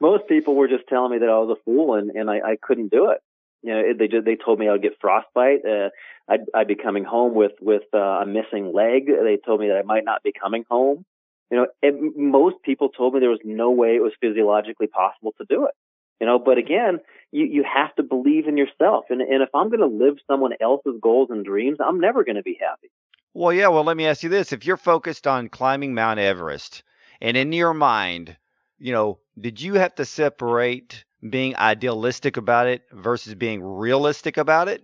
most, 0.00 0.28
people 0.28 0.54
were 0.54 0.68
just 0.68 0.86
telling 0.88 1.12
me 1.12 1.18
that 1.18 1.28
I 1.28 1.38
was 1.38 1.56
a 1.58 1.62
fool 1.64 1.94
and, 1.94 2.10
and 2.10 2.30
I, 2.30 2.36
I 2.36 2.56
couldn't 2.60 2.90
do 2.90 3.10
it. 3.10 3.18
You 3.62 3.72
know, 3.72 3.82
they 3.98 4.06
just, 4.06 4.24
they 4.24 4.36
told 4.36 4.58
me 4.58 4.68
I 4.68 4.72
would 4.72 4.82
get 4.82 4.98
frostbite. 5.00 5.64
Uh, 5.64 5.88
I'd, 6.28 6.40
I'd 6.54 6.68
be 6.68 6.76
coming 6.76 7.04
home 7.04 7.34
with 7.34 7.52
with 7.60 7.82
uh, 7.94 7.98
a 7.98 8.26
missing 8.26 8.72
leg. 8.72 9.06
They 9.06 9.38
told 9.44 9.60
me 9.60 9.68
that 9.68 9.76
I 9.76 9.82
might 9.82 10.04
not 10.04 10.22
be 10.22 10.32
coming 10.32 10.64
home. 10.70 11.04
You 11.50 11.58
know, 11.58 11.66
and 11.82 12.14
most 12.16 12.56
people 12.64 12.88
told 12.88 13.14
me 13.14 13.20
there 13.20 13.30
was 13.30 13.40
no 13.44 13.70
way 13.70 13.96
it 13.96 14.02
was 14.02 14.12
physiologically 14.20 14.88
possible 14.88 15.32
to 15.38 15.46
do 15.48 15.66
it. 15.66 15.74
You 16.20 16.26
know, 16.26 16.38
but 16.38 16.58
again, 16.58 17.00
you 17.30 17.44
you 17.44 17.64
have 17.64 17.94
to 17.96 18.02
believe 18.02 18.46
in 18.46 18.56
yourself. 18.56 19.06
And 19.10 19.20
and 19.20 19.42
if 19.42 19.50
I'm 19.54 19.68
going 19.68 19.80
to 19.80 20.04
live 20.04 20.16
someone 20.26 20.52
else's 20.60 20.94
goals 21.00 21.28
and 21.30 21.44
dreams, 21.44 21.78
I'm 21.84 22.00
never 22.00 22.24
going 22.24 22.36
to 22.36 22.42
be 22.42 22.58
happy. 22.60 22.90
Well, 23.34 23.52
yeah. 23.52 23.68
Well, 23.68 23.84
let 23.84 23.96
me 23.96 24.06
ask 24.06 24.22
you 24.22 24.30
this: 24.30 24.52
If 24.52 24.66
you're 24.66 24.76
focused 24.78 25.26
on 25.26 25.48
climbing 25.48 25.94
Mount 25.94 26.18
Everest, 26.18 26.82
and 27.20 27.36
in 27.36 27.52
your 27.52 27.74
mind, 27.74 28.36
you 28.78 28.92
know, 28.92 29.18
did 29.38 29.60
you 29.60 29.74
have 29.74 29.94
to 29.96 30.04
separate 30.04 31.04
being 31.28 31.56
idealistic 31.56 32.36
about 32.36 32.66
it 32.66 32.82
versus 32.92 33.34
being 33.34 33.62
realistic 33.62 34.36
about 34.36 34.68
it? 34.68 34.82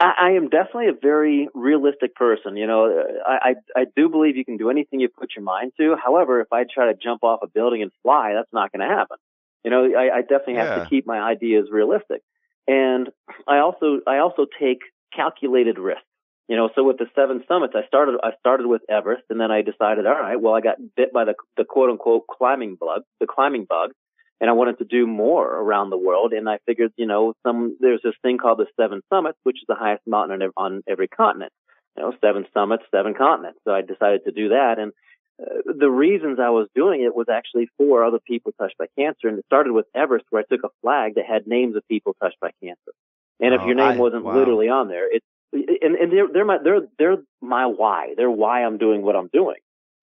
I, 0.00 0.12
I 0.18 0.30
am 0.30 0.48
definitely 0.48 0.88
a 0.88 0.98
very 1.00 1.48
realistic 1.54 2.14
person. 2.14 2.56
You 2.56 2.66
know, 2.66 3.04
I, 3.26 3.50
I 3.76 3.80
I 3.80 3.84
do 3.94 4.08
believe 4.08 4.36
you 4.36 4.44
can 4.44 4.56
do 4.56 4.70
anything 4.70 5.00
you 5.00 5.08
put 5.08 5.32
your 5.36 5.44
mind 5.44 5.72
to. 5.78 5.96
However, 6.02 6.40
if 6.40 6.52
I 6.52 6.64
try 6.64 6.86
to 6.86 6.94
jump 6.94 7.22
off 7.22 7.40
a 7.42 7.46
building 7.48 7.82
and 7.82 7.90
fly, 8.02 8.32
that's 8.34 8.52
not 8.52 8.72
going 8.72 8.88
to 8.88 8.94
happen. 8.94 9.18
You 9.64 9.70
know, 9.70 9.84
I, 9.96 10.18
I 10.18 10.20
definitely 10.22 10.54
have 10.54 10.68
Yeah. 10.68 10.82
to 10.84 10.90
keep 10.90 11.06
my 11.06 11.18
ideas 11.20 11.68
realistic, 11.70 12.22
and 12.66 13.08
I 13.46 13.58
also 13.58 14.00
I 14.06 14.18
also 14.18 14.46
take 14.58 14.80
calculated 15.14 15.78
risks. 15.78 16.04
You 16.48 16.56
know, 16.56 16.68
so 16.74 16.82
with 16.82 16.98
the 16.98 17.06
seven 17.14 17.44
summits, 17.46 17.74
I 17.76 17.86
started 17.86 18.18
I 18.22 18.30
started 18.40 18.66
with 18.66 18.82
Everest, 18.88 19.24
and 19.30 19.40
then 19.40 19.50
I 19.52 19.62
decided, 19.62 20.06
all 20.06 20.14
right, 20.18 20.40
well, 20.40 20.54
I 20.54 20.60
got 20.60 20.76
bit 20.96 21.12
by 21.12 21.24
the 21.24 21.34
the 21.56 21.64
quote 21.64 21.90
unquote 21.90 22.26
climbing 22.26 22.76
bug, 22.80 23.02
the 23.20 23.26
climbing 23.26 23.66
bug, 23.68 23.92
and 24.40 24.50
I 24.50 24.52
wanted 24.54 24.78
to 24.78 24.84
do 24.84 25.06
more 25.06 25.46
around 25.46 25.90
the 25.90 25.96
world. 25.98 26.32
And 26.32 26.48
I 26.48 26.58
figured, 26.66 26.92
you 26.96 27.06
know, 27.06 27.34
some 27.46 27.76
there's 27.80 28.00
this 28.02 28.14
thing 28.22 28.38
called 28.38 28.58
the 28.58 28.66
Seven 28.80 29.00
Summits, 29.12 29.38
which 29.44 29.58
is 29.58 29.66
the 29.68 29.76
highest 29.76 30.02
mountain 30.06 30.42
on, 30.42 30.50
on 30.56 30.82
every 30.88 31.06
continent. 31.06 31.52
You 31.96 32.04
know, 32.04 32.12
seven 32.20 32.46
summits, 32.54 32.84
seven 32.90 33.14
continents. 33.14 33.60
So 33.64 33.72
I 33.72 33.82
decided 33.82 34.24
to 34.24 34.32
do 34.32 34.48
that, 34.48 34.78
and 34.78 34.92
uh, 35.40 35.72
the 35.78 35.90
reasons 35.90 36.38
I 36.40 36.50
was 36.50 36.68
doing 36.74 37.02
it 37.02 37.14
was 37.14 37.28
actually 37.30 37.68
for 37.78 38.04
other 38.04 38.18
people 38.18 38.52
touched 38.52 38.78
by 38.78 38.86
cancer. 38.98 39.28
And 39.28 39.38
it 39.38 39.46
started 39.46 39.72
with 39.72 39.86
Everest, 39.94 40.26
where 40.30 40.42
I 40.42 40.54
took 40.54 40.64
a 40.64 40.70
flag 40.82 41.14
that 41.14 41.24
had 41.26 41.46
names 41.46 41.76
of 41.76 41.86
people 41.88 42.14
touched 42.22 42.40
by 42.40 42.50
cancer. 42.62 42.92
And 43.40 43.54
if 43.54 43.62
Oh, 43.62 43.66
your 43.66 43.74
name 43.74 43.96
I- 43.96 43.98
wasn't 43.98 44.24
wow. 44.24 44.36
literally 44.38 44.68
on 44.68 44.88
there, 44.88 45.06
it's 45.10 45.24
and, 45.52 45.96
and 45.96 46.12
they're 46.12 46.28
they're 46.32 46.44
my 46.44 46.58
they're 46.62 46.82
they're 46.98 47.16
my 47.40 47.66
why. 47.66 48.14
They're 48.16 48.30
why 48.30 48.64
I'm 48.64 48.78
doing 48.78 49.02
what 49.02 49.16
I'm 49.16 49.28
doing. 49.32 49.56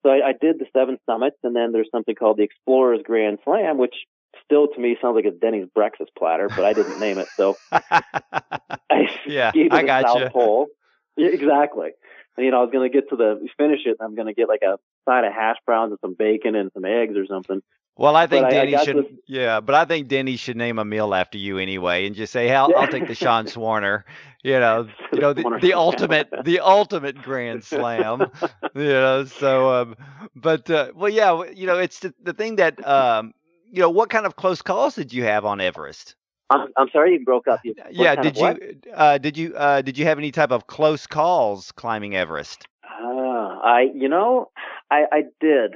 So 0.03 0.09
I, 0.11 0.29
I 0.29 0.33
did 0.39 0.59
the 0.59 0.65
seven 0.73 0.97
summits, 1.05 1.37
and 1.43 1.55
then 1.55 1.71
there's 1.71 1.89
something 1.91 2.15
called 2.15 2.37
the 2.37 2.43
Explorers 2.43 3.01
Grand 3.03 3.39
Slam, 3.45 3.77
which 3.77 3.95
still 4.43 4.67
to 4.67 4.79
me 4.79 4.97
sounds 5.01 5.15
like 5.15 5.25
a 5.25 5.31
Denny's 5.31 5.67
breakfast 5.73 6.11
platter, 6.17 6.49
but 6.49 6.65
I 6.65 6.73
didn't 6.73 6.99
name 6.99 7.17
it, 7.17 7.27
so 7.37 7.55
I 7.71 9.07
Yeah, 9.25 9.51
I 9.55 9.81
the 9.81 9.87
gotcha. 9.87 10.07
South 10.07 10.31
Pole. 10.33 10.67
Yeah, 11.15 11.29
exactly. 11.31 11.91
And, 12.35 12.45
you 12.45 12.51
know, 12.51 12.59
I 12.59 12.61
was 12.61 12.71
going 12.71 12.89
to 12.89 12.95
get 12.95 13.09
to 13.09 13.15
the 13.15 13.47
finish 13.57 13.81
it, 13.85 13.97
and 13.99 14.01
I'm 14.01 14.15
going 14.15 14.27
to 14.27 14.33
get 14.33 14.47
like 14.47 14.61
a 14.61 14.77
side 15.07 15.23
of 15.25 15.33
hash 15.33 15.57
browns 15.65 15.91
and 15.91 15.99
some 16.01 16.13
bacon 16.13 16.55
and 16.55 16.69
some 16.73 16.85
eggs 16.85 17.15
or 17.17 17.25
something. 17.25 17.61
Well, 17.99 18.15
I 18.15 18.27
think 18.27 18.43
But 18.43 18.53
I- 18.53 18.61
I 18.61 18.65
Denny 18.65 18.77
should. 18.85 18.97
this- 18.97 19.19
Yeah, 19.25 19.59
but 19.59 19.73
I 19.73 19.85
think 19.85 20.07
Denny 20.07 20.35
should 20.35 20.55
name 20.57 20.77
a 20.77 20.85
meal 20.85 21.15
after 21.15 21.39
you 21.39 21.57
anyway, 21.57 22.05
and 22.05 22.15
just 22.15 22.31
say, 22.31 22.53
"I'll, 22.53 22.71
I'll 22.75 22.87
take 22.87 23.07
the 23.07 23.15
Sean 23.15 23.45
Swarner." 23.53 24.03
You 24.43 24.59
know, 24.59 24.87
you 25.13 25.19
know, 25.19 25.33
the, 25.33 25.57
the 25.61 25.73
ultimate, 25.73 26.29
the 26.43 26.59
ultimate 26.59 27.21
Grand 27.23 27.63
Slam. 27.63 28.29
you 28.75 28.83
know, 28.83 29.25
so, 29.25 29.73
um, 29.73 29.95
but 30.35 30.69
uh, 30.69 30.91
well, 30.95 31.09
yeah, 31.09 31.43
you 31.55 31.65
know, 31.65 31.79
it's 31.79 31.99
the, 31.99 32.13
the 32.21 32.33
thing 32.33 32.57
that, 32.57 32.85
um, 32.87 33.33
you 33.71 33.81
know, 33.81 33.89
what 33.89 34.11
kind 34.11 34.27
of 34.27 34.35
close 34.35 34.61
calls 34.61 34.93
did 34.93 35.11
you 35.11 35.23
have 35.23 35.43
on 35.43 35.59
Everest? 35.59 36.15
I'm, 36.51 36.67
I'm 36.77 36.87
sorry 36.93 37.13
you 37.13 37.25
broke 37.25 37.47
up. 37.47 37.59
You, 37.63 37.73
what 37.77 37.91
yeah, 37.91 38.15
did 38.15 38.37
you, 38.37 38.77
uh, 38.93 39.17
did 39.17 39.37
you, 39.37 39.55
uh, 39.55 39.81
did 39.81 39.97
you 39.97 40.05
have 40.05 40.17
any 40.19 40.31
type 40.31 40.51
of 40.51 40.67
close 40.67 41.07
calls 41.07 41.71
climbing 41.73 42.15
Everest? 42.15 42.67
Ah, 42.85 43.59
I, 43.63 43.87
you 43.93 44.07
know, 44.07 44.51
I, 44.91 45.03
I 45.11 45.21
did. 45.39 45.73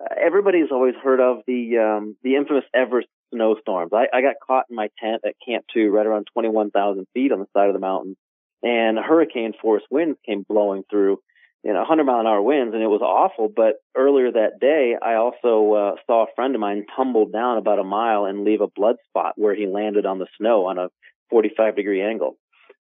Uh, 0.00 0.14
everybody's 0.20 0.70
always 0.70 0.94
heard 1.02 1.20
of 1.20 1.38
the 1.46 1.78
um, 1.78 2.16
the 2.22 2.36
infamous 2.36 2.64
Everest 2.74 3.08
snowstorms. 3.32 3.92
I, 3.92 4.06
I 4.12 4.22
got 4.22 4.36
caught 4.44 4.66
in 4.70 4.76
my 4.76 4.88
tent 5.02 5.22
at 5.24 5.34
Camp 5.46 5.64
Two, 5.72 5.90
right 5.90 6.06
around 6.06 6.26
21,000 6.32 7.06
feet 7.14 7.32
on 7.32 7.40
the 7.40 7.46
side 7.56 7.68
of 7.68 7.74
the 7.74 7.80
mountain, 7.80 8.16
and 8.62 8.98
hurricane 8.98 9.52
force 9.60 9.82
winds 9.90 10.18
came 10.26 10.44
blowing 10.48 10.84
through, 10.90 11.18
you 11.62 11.72
know, 11.72 11.80
100 11.80 12.04
mile 12.04 12.20
an 12.20 12.26
hour 12.26 12.42
winds, 12.42 12.74
and 12.74 12.82
it 12.82 12.88
was 12.88 13.02
awful. 13.02 13.52
But 13.54 13.74
earlier 13.96 14.32
that 14.32 14.60
day, 14.60 14.96
I 15.00 15.14
also 15.14 15.72
uh, 15.74 15.94
saw 16.06 16.24
a 16.24 16.34
friend 16.34 16.54
of 16.54 16.60
mine 16.60 16.86
tumble 16.96 17.26
down 17.26 17.58
about 17.58 17.78
a 17.78 17.84
mile 17.84 18.24
and 18.24 18.44
leave 18.44 18.60
a 18.60 18.68
blood 18.68 18.96
spot 19.08 19.34
where 19.36 19.54
he 19.54 19.66
landed 19.66 20.06
on 20.06 20.18
the 20.18 20.26
snow 20.38 20.66
on 20.66 20.78
a 20.78 20.88
45 21.30 21.76
degree 21.76 22.02
angle. 22.02 22.36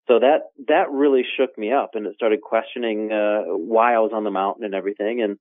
So 0.07 0.19
that 0.19 0.51
that 0.67 0.91
really 0.91 1.23
shook 1.37 1.57
me 1.57 1.71
up, 1.71 1.91
and 1.93 2.05
it 2.07 2.15
started 2.15 2.41
questioning 2.41 3.11
uh, 3.11 3.43
why 3.45 3.93
I 3.93 3.99
was 3.99 4.11
on 4.13 4.23
the 4.23 4.31
mountain 4.31 4.65
and 4.65 4.73
everything. 4.73 5.21
And 5.21 5.37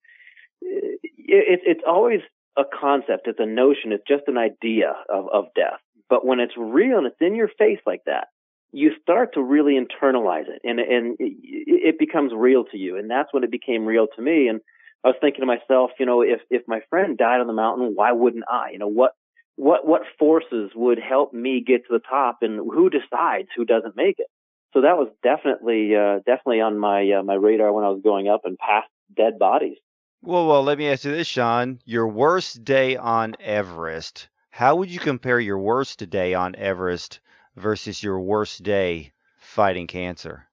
it, 0.61 1.01
it, 1.17 1.61
it's 1.65 1.85
always 1.87 2.21
a 2.57 2.63
concept, 2.79 3.27
it's 3.27 3.41
a 3.41 3.47
notion, 3.47 3.93
it's 3.93 4.05
just 4.07 4.25
an 4.27 4.39
idea 4.39 4.95
of 5.09 5.29
of 5.33 5.45
death. 5.57 5.81
But 6.09 6.27
when 6.27 6.41
it's 6.41 6.55
real 6.57 6.99
and 6.99 7.07
it's 7.07 7.17
in 7.21 7.35
your 7.35 7.49
face 7.59 7.81
like 7.87 8.03
that, 8.07 8.29
you 8.73 8.93
start 9.03 9.35
to 9.35 9.43
really 9.43 9.79
internalize 9.79 10.49
it 10.49 10.61
and 10.65 10.79
and 10.79 11.17
it, 11.19 11.35
it 11.45 11.99
becomes 11.99 12.33
real 12.35 12.65
to 12.65 12.77
you 12.77 12.97
and 12.97 13.11
that's 13.11 13.33
when 13.33 13.45
it 13.45 13.51
became 13.51 13.87
real 13.87 14.07
to 14.17 14.23
me 14.23 14.49
and 14.49 14.61
I 15.05 15.09
was 15.09 15.17
thinking 15.21 15.41
to 15.41 15.47
myself, 15.47 15.93
you 15.99 16.05
know, 16.05 16.23
if 16.23 16.41
if 16.51 16.63
my 16.69 16.81
friend 16.91 17.17
died 17.17 17.41
on 17.41 17.47
the 17.47 17.53
mountain, 17.53 17.93
why 17.95 18.13
wouldn't 18.13 18.45
I? 18.49 18.71
You 18.73 18.79
know, 18.79 18.89
what 18.89 19.13
what 19.57 19.87
what 19.87 20.03
forces 20.19 20.73
would 20.75 20.99
help 20.99 21.33
me 21.33 21.65
get 21.67 21.87
to 21.87 21.93
the 21.93 22.01
top 22.07 22.39
and 22.43 22.59
who 22.59 22.91
decides 22.91 23.49
who 23.57 23.65
doesn't 23.65 23.97
make 23.97 24.19
it? 24.19 24.27
So 24.73 24.83
that 24.83 24.97
was 24.97 25.09
definitely 25.23 25.95
uh 25.97 26.19
definitely 26.19 26.61
on 26.61 26.79
my 26.79 27.11
uh, 27.19 27.23
my 27.23 27.35
radar 27.35 27.73
when 27.73 27.85
I 27.85 27.89
was 27.89 28.01
going 28.03 28.29
up 28.29 28.43
and 28.45 28.59
past 28.59 28.89
dead 29.17 29.39
bodies. 29.39 29.79
Well, 30.23 30.47
well, 30.47 30.63
let 30.63 30.79
me 30.79 30.89
ask 30.89 31.05
you 31.05 31.13
this, 31.13 31.27
Sean. 31.27 31.81
Your 31.85 32.07
worst 32.07 32.63
day 32.63 32.97
on 32.97 33.37
Everest. 33.41 34.29
How 34.51 34.77
would 34.77 34.91
you 34.91 34.99
compare 34.99 35.41
your 35.41 35.59
worst 35.59 36.11
day 36.11 36.35
on 36.35 36.55
Everest 36.57 37.21
versus 37.57 38.03
your 38.03 38.21
worst 38.21 38.63
day 38.63 39.13
fighting 39.39 39.87
cancer? 39.87 40.47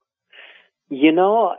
You 0.88 1.12
know, 1.12 1.54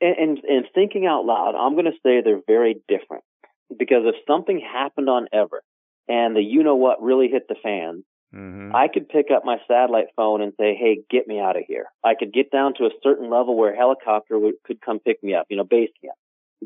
and 0.00 0.38
and 0.38 0.66
thinking 0.74 1.06
out 1.06 1.24
loud, 1.24 1.54
I'm 1.54 1.74
going 1.74 1.84
to 1.84 1.98
say 2.02 2.20
they're 2.20 2.42
very 2.46 2.80
different 2.88 3.24
because 3.70 4.02
if 4.04 4.16
something 4.26 4.60
happened 4.60 5.08
on 5.08 5.28
Everest 5.32 5.66
and 6.08 6.34
the 6.34 6.42
you 6.42 6.64
know 6.64 6.76
what 6.76 7.02
really 7.02 7.28
hit 7.28 7.46
the 7.48 7.54
fan, 7.62 8.02
mm-hmm. 8.34 8.74
I 8.74 8.88
could 8.88 9.08
pick 9.08 9.26
up 9.34 9.44
my 9.44 9.58
satellite 9.66 10.08
phone 10.16 10.42
and 10.42 10.52
say, 10.58 10.74
"Hey, 10.74 11.02
get 11.10 11.26
me 11.26 11.40
out 11.40 11.56
of 11.56 11.64
here." 11.66 11.86
I 12.04 12.14
could 12.14 12.32
get 12.32 12.50
down 12.50 12.74
to 12.74 12.84
a 12.84 12.90
certain 13.02 13.30
level 13.30 13.56
where 13.56 13.72
a 13.72 13.76
helicopter 13.76 14.38
would, 14.38 14.54
could 14.64 14.80
come 14.80 14.98
pick 14.98 15.22
me 15.22 15.34
up, 15.34 15.46
you 15.48 15.56
know, 15.56 15.64
base 15.64 15.90
camp. 16.02 16.16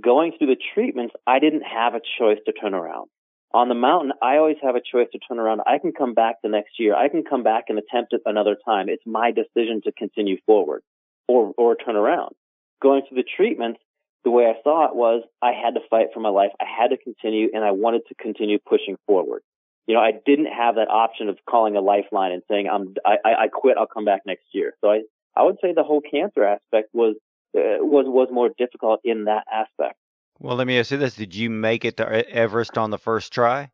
Going 0.00 0.32
through 0.32 0.48
the 0.48 0.62
treatments, 0.74 1.14
I 1.26 1.38
didn't 1.38 1.62
have 1.62 1.94
a 1.94 2.00
choice 2.18 2.38
to 2.46 2.52
turn 2.52 2.74
around. 2.74 3.08
On 3.54 3.68
the 3.68 3.74
mountain, 3.74 4.12
I 4.22 4.38
always 4.38 4.56
have 4.62 4.76
a 4.76 4.80
choice 4.80 5.08
to 5.12 5.18
turn 5.18 5.38
around. 5.38 5.60
I 5.66 5.78
can 5.78 5.92
come 5.92 6.14
back 6.14 6.36
the 6.42 6.48
next 6.48 6.78
year. 6.78 6.94
I 6.94 7.08
can 7.08 7.22
come 7.22 7.42
back 7.42 7.64
and 7.68 7.78
attempt 7.78 8.14
it 8.14 8.22
another 8.24 8.56
time. 8.64 8.88
It's 8.88 9.02
my 9.06 9.30
decision 9.30 9.82
to 9.84 9.92
continue 9.92 10.38
forward 10.46 10.82
or, 11.28 11.52
or 11.58 11.76
turn 11.76 11.96
around. 11.96 12.34
Going 12.80 13.02
through 13.06 13.18
the 13.18 13.28
treatments, 13.36 13.80
the 14.24 14.30
way 14.30 14.46
I 14.46 14.54
saw 14.62 14.86
it 14.86 14.96
was 14.96 15.22
I 15.42 15.52
had 15.52 15.74
to 15.74 15.80
fight 15.90 16.08
for 16.14 16.20
my 16.20 16.30
life. 16.30 16.50
I 16.60 16.64
had 16.64 16.88
to 16.88 16.96
continue 16.96 17.48
and 17.52 17.62
I 17.62 17.72
wanted 17.72 18.02
to 18.08 18.14
continue 18.14 18.58
pushing 18.58 18.96
forward. 19.06 19.42
You 19.86 19.94
know, 19.94 20.00
I 20.00 20.12
didn't 20.24 20.46
have 20.46 20.76
that 20.76 20.88
option 20.88 21.28
of 21.28 21.38
calling 21.48 21.76
a 21.76 21.80
lifeline 21.80 22.32
and 22.32 22.42
saying, 22.48 22.68
I'm, 22.72 22.94
I, 23.04 23.16
I 23.24 23.48
quit. 23.48 23.76
I'll 23.76 23.86
come 23.86 24.04
back 24.04 24.22
next 24.26 24.44
year. 24.52 24.74
So 24.80 24.90
I, 24.90 25.00
I 25.36 25.42
would 25.42 25.56
say 25.60 25.72
the 25.72 25.82
whole 25.82 26.00
cancer 26.00 26.44
aspect 26.44 26.90
was, 26.92 27.16
uh, 27.56 27.82
was, 27.82 28.06
was 28.06 28.28
more 28.30 28.50
difficult 28.56 29.00
in 29.04 29.24
that 29.24 29.44
aspect. 29.52 29.98
Well, 30.38 30.56
let 30.56 30.66
me 30.66 30.78
ask 30.78 30.90
you 30.90 30.96
this: 30.96 31.14
Did 31.14 31.34
you 31.34 31.50
make 31.50 31.84
it 31.84 31.98
to 31.98 32.30
Everest 32.30 32.76
on 32.76 32.90
the 32.90 32.98
first 32.98 33.32
try? 33.32 33.70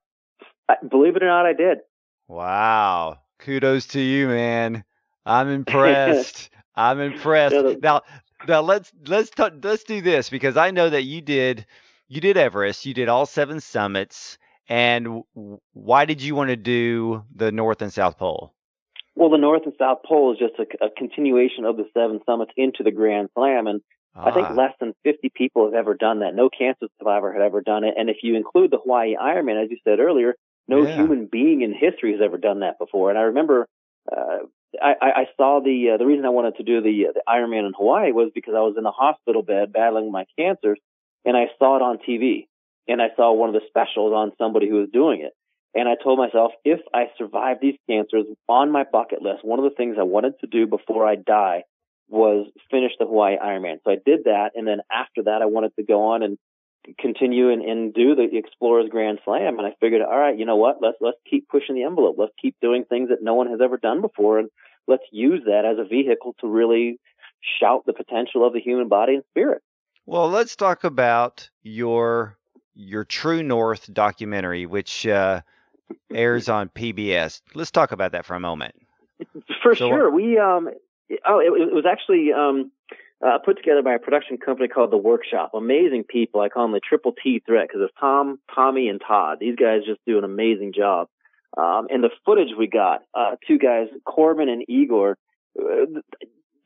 I, 0.68 0.74
believe 0.86 1.16
it 1.16 1.22
or 1.22 1.28
not, 1.28 1.46
I 1.46 1.54
did. 1.54 1.78
Wow! 2.26 3.20
Kudos 3.38 3.86
to 3.88 4.00
you, 4.00 4.28
man. 4.28 4.84
I'm 5.24 5.48
impressed. 5.48 6.50
I'm 6.74 7.00
impressed. 7.00 7.80
now, 7.80 8.02
now 8.46 8.60
let's 8.60 8.92
let's 9.06 9.30
t- 9.30 9.48
let's 9.62 9.84
do 9.84 10.02
this 10.02 10.28
because 10.28 10.56
I 10.56 10.70
know 10.70 10.90
that 10.90 11.02
you 11.04 11.20
did 11.20 11.64
you 12.08 12.20
did 12.20 12.36
Everest, 12.36 12.86
you 12.86 12.94
did 12.94 13.08
all 13.08 13.26
seven 13.26 13.60
summits, 13.60 14.38
and 14.68 15.22
why 15.72 16.04
did 16.04 16.22
you 16.22 16.34
want 16.34 16.50
to 16.50 16.56
do 16.56 17.24
the 17.34 17.50
North 17.50 17.82
and 17.82 17.92
South 17.92 18.18
Pole? 18.18 18.54
Well, 19.14 19.30
the 19.30 19.38
North 19.38 19.62
and 19.64 19.74
South 19.78 19.98
Pole 20.06 20.32
is 20.32 20.38
just 20.38 20.54
a, 20.58 20.84
a 20.84 20.90
continuation 20.96 21.64
of 21.64 21.76
the 21.76 21.84
seven 21.92 22.20
summits 22.24 22.52
into 22.56 22.84
the 22.84 22.92
Grand 22.92 23.30
Slam, 23.34 23.66
and 23.66 23.80
I 24.14 24.32
think 24.32 24.48
ah. 24.50 24.54
less 24.54 24.72
than 24.80 24.94
50 25.04 25.30
people 25.34 25.66
have 25.66 25.74
ever 25.74 25.94
done 25.94 26.20
that. 26.20 26.34
No 26.34 26.50
cancer 26.50 26.86
survivor 26.98 27.32
had 27.32 27.42
ever 27.42 27.60
done 27.60 27.84
it. 27.84 27.94
And 27.96 28.10
if 28.10 28.18
you 28.22 28.36
include 28.36 28.70
the 28.70 28.78
Hawaii 28.78 29.14
Ironman, 29.14 29.62
as 29.62 29.70
you 29.70 29.78
said 29.84 30.00
earlier, 30.00 30.34
no 30.66 30.82
yeah. 30.82 30.96
human 30.96 31.28
being 31.30 31.62
in 31.62 31.72
history 31.72 32.12
has 32.12 32.20
ever 32.22 32.36
done 32.36 32.60
that 32.60 32.78
before. 32.78 33.10
And 33.10 33.18
I 33.18 33.22
remember, 33.22 33.68
uh, 34.10 34.38
I, 34.82 34.94
I 35.00 35.24
saw 35.36 35.60
the, 35.60 35.92
uh, 35.94 35.96
the 35.98 36.06
reason 36.06 36.24
I 36.24 36.30
wanted 36.30 36.56
to 36.56 36.62
do 36.62 36.80
the, 36.80 37.06
uh, 37.08 37.12
the 37.14 37.22
Ironman 37.28 37.66
in 37.66 37.72
Hawaii 37.76 38.12
was 38.12 38.30
because 38.34 38.54
I 38.56 38.60
was 38.60 38.74
in 38.76 38.82
the 38.82 38.90
hospital 38.90 39.42
bed 39.42 39.72
battling 39.72 40.10
my 40.10 40.26
cancers 40.38 40.78
and 41.24 41.36
I 41.36 41.46
saw 41.58 41.76
it 41.76 41.82
on 41.82 41.98
TV 41.98 42.48
and 42.88 43.00
I 43.02 43.08
saw 43.16 43.32
one 43.32 43.48
of 43.48 43.54
the 43.54 43.66
specials 43.68 44.12
on 44.14 44.32
somebody 44.38 44.68
who 44.68 44.76
was 44.76 44.88
doing 44.92 45.20
it. 45.20 45.32
And 45.74 45.88
I 45.88 45.94
told 46.02 46.18
myself, 46.18 46.52
if 46.64 46.80
I 46.94 47.04
survive 47.18 47.58
these 47.60 47.76
cancers 47.88 48.24
on 48.48 48.72
my 48.72 48.84
bucket 48.90 49.22
list, 49.22 49.44
one 49.44 49.58
of 49.58 49.64
the 49.64 49.76
things 49.76 49.96
I 49.98 50.04
wanted 50.04 50.32
to 50.40 50.46
do 50.46 50.66
before 50.66 51.06
I 51.06 51.14
die 51.14 51.64
was 52.08 52.46
finish 52.70 52.92
the 52.98 53.04
Hawaii 53.04 53.36
Ironman. 53.36 53.76
So 53.84 53.92
I 53.92 53.96
did 54.04 54.24
that, 54.24 54.52
and 54.54 54.66
then 54.66 54.78
after 54.90 55.24
that, 55.24 55.42
I 55.42 55.46
wanted 55.46 55.76
to 55.76 55.84
go 55.84 56.12
on 56.12 56.22
and 56.22 56.38
continue 56.98 57.50
and, 57.50 57.62
and 57.62 57.92
do 57.92 58.14
the 58.14 58.28
Explorers 58.32 58.88
Grand 58.90 59.18
Slam. 59.26 59.58
And 59.58 59.66
I 59.66 59.74
figured, 59.78 60.00
all 60.00 60.18
right, 60.18 60.38
you 60.38 60.46
know 60.46 60.56
what? 60.56 60.76
Let's 60.80 60.96
let's 61.02 61.18
keep 61.28 61.48
pushing 61.48 61.74
the 61.74 61.84
envelope. 61.84 62.16
Let's 62.18 62.32
keep 62.40 62.56
doing 62.62 62.84
things 62.88 63.10
that 63.10 63.22
no 63.22 63.34
one 63.34 63.50
has 63.50 63.60
ever 63.62 63.76
done 63.76 64.00
before, 64.00 64.38
and 64.38 64.48
let's 64.86 65.04
use 65.12 65.42
that 65.44 65.66
as 65.66 65.78
a 65.78 65.86
vehicle 65.86 66.34
to 66.40 66.48
really 66.48 66.98
shout 67.60 67.84
the 67.84 67.92
potential 67.92 68.46
of 68.46 68.54
the 68.54 68.60
human 68.60 68.88
body 68.88 69.14
and 69.14 69.24
spirit. 69.30 69.62
Well, 70.06 70.30
let's 70.30 70.56
talk 70.56 70.84
about 70.84 71.50
your 71.62 72.37
your 72.78 73.04
True 73.04 73.42
North 73.42 73.92
documentary, 73.92 74.64
which 74.64 75.06
uh, 75.06 75.42
airs 76.12 76.48
on 76.48 76.68
PBS. 76.70 77.42
Let's 77.54 77.70
talk 77.70 77.92
about 77.92 78.12
that 78.12 78.24
for 78.24 78.34
a 78.34 78.40
moment. 78.40 78.74
For 79.62 79.74
so, 79.74 79.88
sure, 79.88 80.10
we 80.10 80.38
um, 80.38 80.70
oh, 81.26 81.40
it, 81.40 81.68
it 81.68 81.74
was 81.74 81.84
actually 81.90 82.32
um, 82.32 82.70
uh, 83.24 83.38
put 83.44 83.56
together 83.56 83.82
by 83.82 83.94
a 83.94 83.98
production 83.98 84.38
company 84.38 84.68
called 84.68 84.92
The 84.92 84.96
Workshop. 84.96 85.50
Amazing 85.54 86.04
people. 86.04 86.40
I 86.40 86.48
call 86.48 86.64
them 86.64 86.72
the 86.72 86.80
Triple 86.80 87.14
T 87.20 87.42
threat 87.44 87.66
because 87.68 87.82
it's 87.82 87.94
Tom, 87.98 88.38
Tommy, 88.54 88.88
and 88.88 89.00
Todd. 89.04 89.38
These 89.40 89.56
guys 89.56 89.80
just 89.84 90.00
do 90.06 90.18
an 90.18 90.24
amazing 90.24 90.72
job. 90.72 91.08
Um, 91.56 91.88
and 91.90 92.04
the 92.04 92.10
footage 92.24 92.50
we 92.56 92.68
got, 92.68 93.02
uh, 93.14 93.36
two 93.46 93.58
guys, 93.58 93.88
Corbin 94.04 94.48
and 94.48 94.64
Igor, 94.68 95.16
uh, 95.58 96.00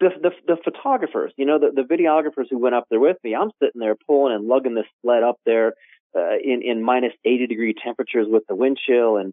the, 0.01 0.11
the, 0.21 0.31
the 0.47 0.57
photographers, 0.63 1.33
you 1.37 1.47
know, 1.47 1.59
the, 1.59 1.71
the 1.71 1.83
videographers 1.83 2.47
who 2.51 2.59
went 2.59 2.75
up 2.75 2.87
there 2.91 3.01
with 3.01 3.17
me, 3.23 3.35
I'm 3.35 3.53
sitting 3.63 3.81
there 3.81 3.95
pulling 4.07 4.35
and 4.35 4.49
lugging 4.49 4.75
this 4.75 4.87
sled 5.01 5.23
up 5.23 5.39
there, 5.47 5.75
uh, 6.17 6.37
in, 6.43 6.63
in 6.63 6.83
minus 6.83 7.13
80 7.25 7.47
degree 7.47 7.75
temperatures 7.75 8.27
with 8.29 8.45
the 8.49 8.55
wind 8.55 8.79
chill 8.85 9.17
and, 9.17 9.33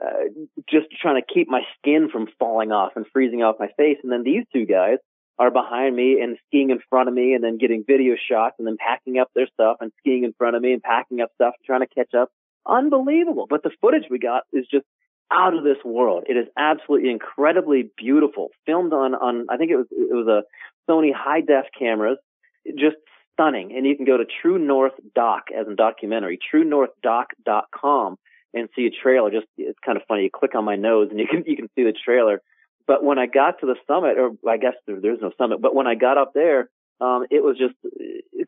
uh, 0.00 0.28
just 0.68 0.86
trying 1.00 1.20
to 1.20 1.34
keep 1.34 1.48
my 1.48 1.62
skin 1.78 2.08
from 2.10 2.28
falling 2.38 2.72
off 2.72 2.92
and 2.94 3.06
freezing 3.12 3.42
off 3.42 3.56
my 3.58 3.68
face. 3.76 3.96
And 4.02 4.12
then 4.12 4.22
these 4.22 4.44
two 4.52 4.66
guys 4.66 4.98
are 5.38 5.50
behind 5.50 5.94
me 5.94 6.20
and 6.20 6.36
skiing 6.46 6.70
in 6.70 6.78
front 6.90 7.08
of 7.08 7.14
me 7.14 7.34
and 7.34 7.42
then 7.42 7.58
getting 7.58 7.84
video 7.86 8.14
shots 8.16 8.56
and 8.58 8.66
then 8.66 8.76
packing 8.78 9.18
up 9.18 9.30
their 9.34 9.46
stuff 9.52 9.76
and 9.80 9.92
skiing 9.98 10.24
in 10.24 10.32
front 10.34 10.56
of 10.56 10.62
me 10.62 10.72
and 10.72 10.82
packing 10.82 11.20
up 11.20 11.30
stuff 11.34 11.54
and 11.58 11.64
trying 11.64 11.80
to 11.80 11.94
catch 11.94 12.14
up. 12.14 12.30
Unbelievable. 12.66 13.46
But 13.48 13.62
the 13.62 13.70
footage 13.80 14.04
we 14.10 14.18
got 14.18 14.42
is 14.52 14.66
just 14.70 14.84
out 15.32 15.54
of 15.54 15.62
this 15.62 15.78
world. 15.84 16.24
It 16.28 16.36
is 16.36 16.46
absolutely 16.56 17.10
incredibly 17.10 17.90
beautiful. 17.96 18.48
Filmed 18.66 18.92
on, 18.92 19.14
on, 19.14 19.46
I 19.48 19.56
think 19.56 19.70
it 19.70 19.76
was, 19.76 19.86
it 19.90 20.14
was 20.14 20.26
a 20.26 20.90
Sony 20.90 21.12
high 21.14 21.40
def 21.40 21.66
cameras. 21.78 22.18
Just 22.66 22.96
stunning. 23.38 23.72
And 23.76 23.86
you 23.86 23.96
can 23.96 24.04
go 24.04 24.16
to 24.16 24.24
True 24.42 24.58
North 24.58 24.94
Doc 25.14 25.44
as 25.56 25.66
in 25.66 25.76
documentary, 25.76 26.38
truenorthdoc.com 26.52 28.16
and 28.54 28.68
see 28.74 28.86
a 28.86 28.90
trailer. 29.02 29.30
Just 29.30 29.46
it's 29.56 29.78
kind 29.84 29.96
of 29.96 30.04
funny. 30.08 30.24
You 30.24 30.30
click 30.30 30.54
on 30.54 30.64
my 30.64 30.76
nose 30.76 31.08
and 31.10 31.18
you 31.18 31.26
can 31.26 31.44
you 31.46 31.56
can 31.56 31.68
see 31.74 31.84
the 31.84 31.92
trailer. 32.04 32.42
But 32.86 33.04
when 33.04 33.18
I 33.18 33.26
got 33.26 33.60
to 33.60 33.66
the 33.66 33.76
summit, 33.86 34.16
or 34.18 34.30
I 34.50 34.56
guess 34.56 34.74
there, 34.86 34.98
there's 35.00 35.20
no 35.20 35.30
summit, 35.36 35.60
but 35.60 35.74
when 35.74 35.86
I 35.86 35.94
got 35.94 36.16
up 36.16 36.32
there, 36.34 36.70
um, 37.02 37.26
it 37.30 37.44
was 37.44 37.58
just 37.58 37.74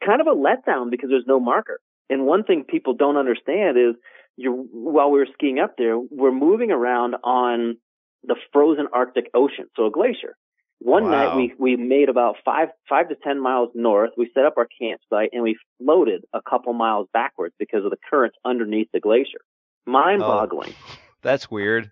kind 0.05 0.21
of 0.23 0.27
a 0.27 0.35
letdown 0.35 0.91
because 0.91 1.11
there's 1.11 1.27
no 1.27 1.39
marker. 1.39 1.79
And 2.09 2.27
one 2.27 2.45
thing 2.45 2.65
people 2.65 2.95
don't 2.95 3.19
understand 3.19 3.77
is 3.77 3.95
you 4.37 4.69
while 4.73 5.11
we 5.11 5.19
were 5.19 5.29
skiing 5.35 5.59
up 5.59 5.75
there, 5.77 5.99
we're 5.99 6.33
moving 6.33 6.71
around 6.71 7.17
on 7.23 7.77
the 8.25 8.37
frozen 8.53 8.87
Arctic 8.93 9.31
Ocean, 9.35 9.67
so 9.77 9.87
a 9.87 9.91
glacier. 9.91 10.37
One 10.81 11.05
wow. 11.05 11.11
night 11.11 11.37
we 11.37 11.55
we 11.59 11.77
made 11.77 12.09
about 12.09 12.37
five 12.43 12.69
five 12.89 13.11
to 13.11 13.15
ten 13.15 13.41
miles 13.41 13.69
north. 13.75 14.11
We 14.17 14.31
set 14.35 14.47
up 14.47 14.55
our 14.57 14.67
campsite 14.81 15.31
and 15.33 15.43
we 15.43 15.59
floated 15.79 16.25
a 16.33 16.41
couple 16.41 16.73
miles 16.73 17.07
backwards 17.13 17.55
because 17.59 17.85
of 17.85 17.91
the 17.91 17.99
currents 18.09 18.37
underneath 18.47 18.89
the 18.93 19.01
glacier. 19.01 19.41
Mind-boggling. 19.87 20.75
Oh, 20.75 20.97
that's 21.23 21.51
weird. 21.51 21.91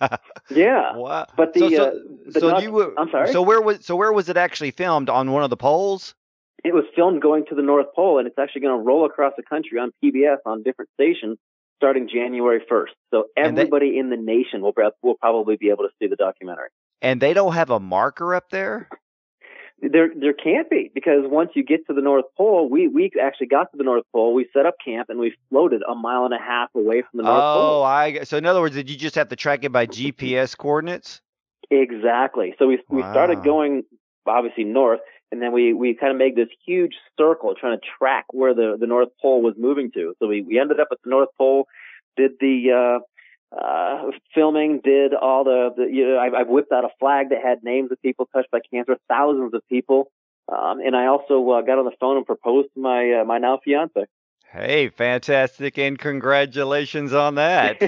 yeah. 0.50 0.96
Wow. 0.96 1.26
But 1.36 1.54
the, 1.54 1.60
so, 1.60 1.68
so, 1.68 1.84
uh, 1.84 1.92
the 2.26 2.40
so 2.40 2.58
you 2.58 2.70
were, 2.72 2.92
I'm 2.98 3.10
sorry. 3.10 3.32
So 3.32 3.40
where 3.40 3.60
was 3.60 3.84
so 3.84 3.96
where 3.96 4.12
was 4.12 4.28
it 4.28 4.36
actually 4.36 4.70
filmed 4.70 5.08
on 5.08 5.32
one 5.32 5.42
of 5.42 5.50
the 5.50 5.56
poles? 5.56 6.14
It 6.62 6.74
was 6.74 6.84
filmed 6.94 7.22
going 7.22 7.46
to 7.48 7.54
the 7.54 7.62
North 7.62 7.86
Pole, 7.94 8.18
and 8.18 8.26
it's 8.26 8.38
actually 8.38 8.62
going 8.62 8.78
to 8.78 8.84
roll 8.84 9.06
across 9.06 9.32
the 9.36 9.42
country 9.42 9.78
on 9.78 9.92
PBS 10.02 10.38
on 10.44 10.62
different 10.62 10.90
stations 10.94 11.38
starting 11.76 12.08
January 12.08 12.60
1st. 12.70 12.96
So 13.12 13.24
everybody 13.36 13.92
they, 13.92 13.98
in 13.98 14.10
the 14.10 14.16
nation 14.16 14.62
will 14.62 14.72
will 15.02 15.14
probably 15.14 15.56
be 15.56 15.68
able 15.68 15.84
to 15.84 15.90
see 15.98 16.08
the 16.08 16.16
documentary. 16.16 16.68
And 17.02 17.20
they 17.20 17.34
don't 17.34 17.54
have 17.54 17.70
a 17.70 17.80
marker 17.80 18.34
up 18.34 18.50
there. 18.50 18.88
There, 19.82 20.08
there 20.18 20.32
can't 20.32 20.70
be 20.70 20.90
because 20.94 21.24
once 21.24 21.50
you 21.54 21.62
get 21.62 21.86
to 21.86 21.92
the 21.92 22.00
North 22.00 22.24
Pole, 22.36 22.68
we 22.70 22.88
we 22.88 23.12
actually 23.22 23.48
got 23.48 23.70
to 23.72 23.76
the 23.76 23.84
North 23.84 24.04
Pole. 24.10 24.32
We 24.32 24.48
set 24.54 24.64
up 24.64 24.76
camp 24.82 25.10
and 25.10 25.18
we 25.18 25.34
floated 25.50 25.82
a 25.86 25.94
mile 25.94 26.24
and 26.24 26.32
a 26.32 26.38
half 26.38 26.70
away 26.74 27.02
from 27.02 27.18
the 27.18 27.22
North 27.24 27.36
oh, 27.36 27.54
Pole. 27.54 27.80
Oh, 27.80 27.82
I 27.82 28.24
so 28.24 28.38
in 28.38 28.46
other 28.46 28.62
words, 28.62 28.74
did 28.74 28.88
you 28.88 28.96
just 28.96 29.16
have 29.16 29.28
to 29.28 29.36
track 29.36 29.64
it 29.64 29.72
by 29.72 29.86
GPS 29.86 30.56
coordinates? 30.56 31.20
Exactly. 31.70 32.54
So 32.58 32.66
we 32.66 32.76
wow. 32.88 32.96
we 32.96 33.02
started 33.02 33.44
going 33.44 33.82
obviously 34.26 34.64
north, 34.64 35.00
and 35.30 35.42
then 35.42 35.52
we 35.52 35.74
we 35.74 35.94
kind 35.94 36.10
of 36.10 36.16
made 36.16 36.36
this 36.36 36.48
huge 36.66 36.94
circle 37.18 37.54
trying 37.54 37.78
to 37.78 37.86
track 37.98 38.24
where 38.30 38.54
the 38.54 38.76
the 38.80 38.86
North 38.86 39.08
Pole 39.20 39.42
was 39.42 39.54
moving 39.58 39.90
to. 39.92 40.14
So 40.18 40.26
we 40.26 40.40
we 40.40 40.58
ended 40.58 40.80
up 40.80 40.88
at 40.90 40.98
the 41.04 41.10
North 41.10 41.28
Pole, 41.36 41.66
did 42.16 42.32
the 42.40 42.72
uh 42.72 43.04
uh, 43.52 44.10
filming, 44.34 44.80
did 44.82 45.14
all 45.14 45.44
the, 45.44 45.70
the 45.76 45.84
you 45.84 46.08
know, 46.08 46.16
I, 46.16 46.40
I 46.40 46.42
whipped 46.42 46.72
out 46.72 46.84
a 46.84 46.88
flag 46.98 47.30
that 47.30 47.38
had 47.42 47.62
names 47.62 47.90
of 47.92 48.00
people 48.02 48.28
touched 48.34 48.50
by 48.50 48.60
cancer, 48.72 48.96
thousands 49.08 49.54
of 49.54 49.62
people. 49.68 50.10
Um, 50.50 50.78
and 50.80 50.94
I 50.94 51.06
also 51.06 51.48
uh, 51.50 51.62
got 51.62 51.78
on 51.78 51.84
the 51.84 51.96
phone 51.98 52.16
and 52.16 52.26
proposed 52.26 52.68
to 52.74 52.80
my 52.80 53.20
uh, 53.20 53.24
my 53.24 53.38
now 53.38 53.58
fiance. 53.64 54.06
Hey, 54.52 54.88
fantastic, 54.88 55.76
and 55.76 55.98
congratulations 55.98 57.12
on 57.12 57.34
that, 57.34 57.80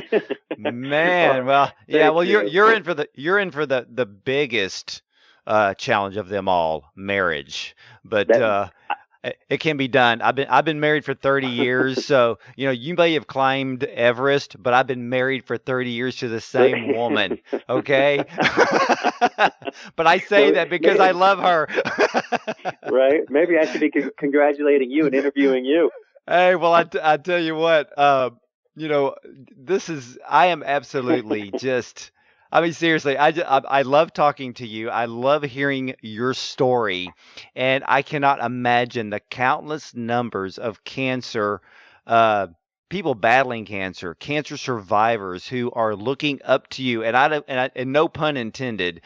man. 0.59 1.47
Well, 1.47 1.73
yeah, 1.87 2.11
well, 2.11 2.25
you're 2.25 2.45
you're 2.45 2.73
in 2.73 2.83
for 2.83 2.95
the 2.95 3.09
you're 3.15 3.39
in 3.39 3.53
for 3.53 3.65
the 3.65 3.87
the 3.89 4.07
biggest 4.07 5.03
uh, 5.47 5.75
challenge 5.75 6.17
of 6.17 6.29
them 6.29 6.49
all, 6.49 6.91
marriage. 6.97 7.77
But 8.05 8.31
uh, 8.31 8.69
it 9.49 9.61
can 9.61 9.77
be 9.77 9.89
done. 9.89 10.21
I've 10.23 10.35
been 10.35 10.49
I've 10.49 10.65
been 10.65 10.81
married 10.81 11.05
for 11.05 11.15
30 11.15 11.47
years, 11.49 12.01
so 12.05 12.39
you 12.57 12.67
know 12.67 12.73
you 12.73 12.95
may 12.95 13.15
have 13.15 13.27
climbed 13.27 13.85
Everest, 13.85 14.61
but 14.63 14.75
I've 14.75 14.87
been 14.87 15.09
married 15.09 15.45
for 15.45 15.57
30 15.57 15.91
years 15.91 16.17
to 16.17 16.29
the 16.29 16.41
same 16.41 16.89
woman. 16.89 17.39
Okay, 17.69 18.27
but 19.97 20.07
I 20.07 20.19
say 20.19 20.53
that 20.53 20.71
because 20.71 21.01
I 21.01 21.13
love 21.13 21.39
her. 21.41 21.69
right? 22.91 23.23
Maybe 23.29 23.59
I 23.59 23.67
should 23.67 23.81
be 23.81 23.91
congratulating 24.19 24.91
you 24.91 25.07
and 25.07 25.15
interviewing 25.15 25.65
you. 25.65 25.91
Hey, 26.27 26.55
well, 26.57 26.75
I, 26.75 26.85
t- 26.85 27.01
I 27.03 27.17
tell 27.17 27.39
you 27.39 27.55
what, 27.55 27.97
uh, 27.97 28.31
you 28.77 28.89
know, 28.89 29.15
this 29.57 29.89
is 29.89 30.19
I 30.29 30.47
am 30.47 30.63
absolutely 30.63 31.51
just 31.53 32.11
I 32.51 32.63
mean, 32.63 32.73
seriously, 32.73 33.17
I, 33.17 33.29
I, 33.29 33.61
I 33.69 33.83
love 33.83 34.13
talking 34.13 34.55
to 34.55 34.67
you. 34.67 34.89
I 34.89 35.05
love 35.05 35.43
hearing 35.43 35.95
your 36.01 36.33
story, 36.33 37.13
and 37.55 37.85
I 37.87 38.03
cannot 38.03 38.41
imagine 38.41 39.11
the 39.11 39.21
countless 39.21 39.95
numbers 39.95 40.59
of 40.59 40.83
cancer 40.85 41.61
uh, 42.07 42.47
people 42.89 43.15
battling 43.15 43.67
cancer, 43.67 44.15
cancer 44.15 44.57
survivors 44.57 45.47
who 45.47 45.71
are 45.73 45.95
looking 45.95 46.41
up 46.45 46.69
to 46.71 46.83
you, 46.83 47.05
and 47.05 47.17
I 47.17 47.43
and, 47.47 47.61
I, 47.61 47.71
and 47.77 47.93
no 47.93 48.09
pun 48.09 48.37
intended. 48.37 49.03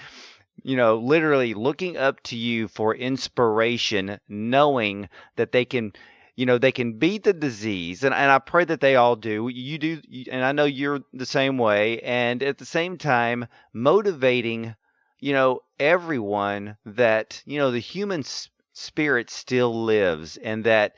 You 0.62 0.76
know, 0.76 0.98
literally 0.98 1.55
looking 1.55 1.96
up 1.96 2.22
to 2.24 2.37
you 2.37 2.68
for 2.68 2.94
inspiration, 2.94 4.20
knowing 4.28 5.09
that 5.35 5.50
they 5.50 5.64
can 5.64 5.92
you 6.37 6.47
know 6.47 6.59
they 6.59 6.73
can 6.73 6.99
beat 6.99 7.25
the 7.25 7.33
disease 7.33 8.05
and, 8.05 8.14
and 8.14 8.31
i 8.31 8.38
pray 8.38 8.64
that 8.64 8.81
they 8.81 8.97
all 8.97 9.16
do. 9.16 9.49
You 9.49 9.79
do 9.79 10.01
and 10.31 10.45
i 10.45 10.53
know 10.53 10.64
you're 10.64 11.01
the 11.12 11.27
same 11.27 11.59
way 11.59 12.01
and 12.01 12.42
at 12.42 12.59
the 12.59 12.64
same 12.64 12.99
time 12.99 13.47
motivating 13.73 14.75
you 15.21 15.33
know 15.33 15.61
everyone 15.79 16.77
that 16.85 17.42
you 17.47 17.59
know 17.59 17.71
the 17.71 17.79
human 17.79 18.25
spirit 18.73 19.31
still 19.31 19.85
lives 19.85 20.37
and 20.37 20.64
that 20.64 20.95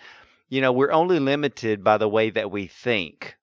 you 0.48 0.60
know 0.60 0.72
we're 0.72 0.92
only 0.92 1.18
limited 1.18 1.82
by 1.82 1.98
the 1.98 2.08
way 2.08 2.30
that 2.30 2.50
we 2.50 2.66
think. 2.66 3.36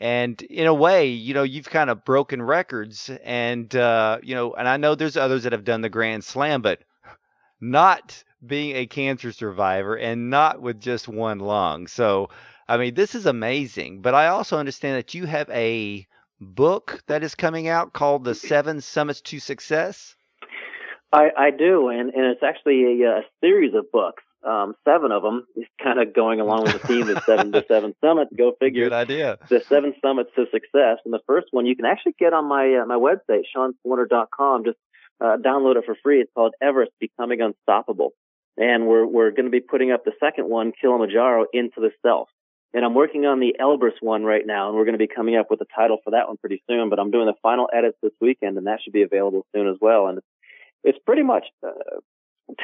And 0.00 0.40
in 0.42 0.66
a 0.66 0.74
way 0.74 1.06
you 1.06 1.34
know 1.34 1.44
you've 1.44 1.70
kind 1.70 1.90
of 1.90 2.04
broken 2.04 2.42
records 2.42 3.10
and 3.22 3.74
uh, 3.74 4.18
you 4.22 4.34
know 4.34 4.52
and 4.54 4.68
i 4.68 4.76
know 4.76 4.94
there's 4.94 5.16
others 5.16 5.44
that 5.44 5.52
have 5.52 5.64
done 5.64 5.80
the 5.80 5.88
grand 5.88 6.24
slam 6.24 6.60
but 6.62 6.80
not 7.62 8.24
being 8.44 8.76
a 8.76 8.86
cancer 8.86 9.32
survivor 9.32 9.96
and 9.96 10.28
not 10.28 10.60
with 10.60 10.80
just 10.80 11.08
one 11.08 11.38
lung. 11.38 11.86
So, 11.86 12.28
I 12.68 12.76
mean, 12.76 12.94
this 12.94 13.14
is 13.14 13.24
amazing. 13.24 14.02
But 14.02 14.14
I 14.14 14.26
also 14.26 14.58
understand 14.58 14.96
that 14.96 15.14
you 15.14 15.26
have 15.26 15.48
a 15.50 16.06
book 16.40 17.02
that 17.06 17.22
is 17.22 17.34
coming 17.34 17.68
out 17.68 17.92
called 17.92 18.24
The 18.24 18.34
Seven 18.34 18.80
Summits 18.80 19.20
to 19.22 19.38
Success. 19.38 20.16
I, 21.12 21.28
I 21.36 21.50
do, 21.50 21.88
and, 21.88 22.12
and 22.12 22.26
it's 22.26 22.42
actually 22.42 23.02
a, 23.02 23.18
a 23.18 23.22
series 23.40 23.74
of 23.74 23.90
books. 23.92 24.22
Um, 24.44 24.74
seven 24.84 25.12
of 25.12 25.22
them 25.22 25.46
is 25.54 25.66
kind 25.80 26.00
of 26.00 26.14
going 26.14 26.40
along 26.40 26.64
with 26.64 26.72
the 26.72 26.78
theme 26.80 27.08
of 27.08 27.22
seven 27.22 27.52
to 27.52 27.64
seven 27.68 27.94
summits. 28.00 28.32
Go 28.36 28.56
figure. 28.58 28.86
Good 28.86 28.92
idea. 28.92 29.38
The 29.48 29.60
seven 29.68 29.94
summits 30.02 30.30
to 30.34 30.46
success, 30.50 30.98
and 31.04 31.14
the 31.14 31.20
first 31.28 31.48
one 31.52 31.64
you 31.64 31.76
can 31.76 31.84
actually 31.84 32.16
get 32.18 32.32
on 32.32 32.46
my 32.46 32.80
uh, 32.82 32.86
my 32.86 32.96
website, 32.96 33.42
SeanSwarner.com. 33.54 34.64
Just 34.64 34.78
uh, 35.22 35.36
download 35.36 35.76
it 35.76 35.84
for 35.84 35.96
free. 36.02 36.20
It's 36.20 36.32
called 36.34 36.54
Everest 36.60 36.92
Becoming 37.00 37.40
Unstoppable 37.40 38.12
and 38.56 38.86
we're 38.86 39.06
we're 39.06 39.30
going 39.30 39.46
to 39.46 39.50
be 39.50 39.60
putting 39.60 39.92
up 39.92 40.04
the 40.04 40.12
second 40.20 40.48
one, 40.48 40.72
Kilimanjaro, 40.80 41.46
into 41.52 41.80
the 41.80 41.90
self. 42.02 42.28
And 42.74 42.84
I'm 42.84 42.94
working 42.94 43.26
on 43.26 43.38
the 43.38 43.54
Elbrus 43.60 44.00
one 44.00 44.24
right 44.24 44.46
now, 44.46 44.68
and 44.68 44.76
we're 44.76 44.84
going 44.84 44.98
to 44.98 44.98
be 44.98 45.08
coming 45.08 45.36
up 45.36 45.50
with 45.50 45.60
a 45.60 45.66
title 45.76 45.98
for 46.02 46.10
that 46.12 46.28
one 46.28 46.38
pretty 46.38 46.62
soon. 46.68 46.88
But 46.88 46.98
I'm 46.98 47.10
doing 47.10 47.26
the 47.26 47.34
final 47.42 47.68
edits 47.72 47.98
this 48.02 48.12
weekend, 48.20 48.56
and 48.56 48.66
that 48.66 48.80
should 48.82 48.94
be 48.94 49.02
available 49.02 49.46
soon 49.54 49.68
as 49.68 49.76
well. 49.80 50.06
And 50.06 50.20
it's 50.82 50.98
pretty 51.04 51.22
much 51.22 51.44
uh, 51.66 52.00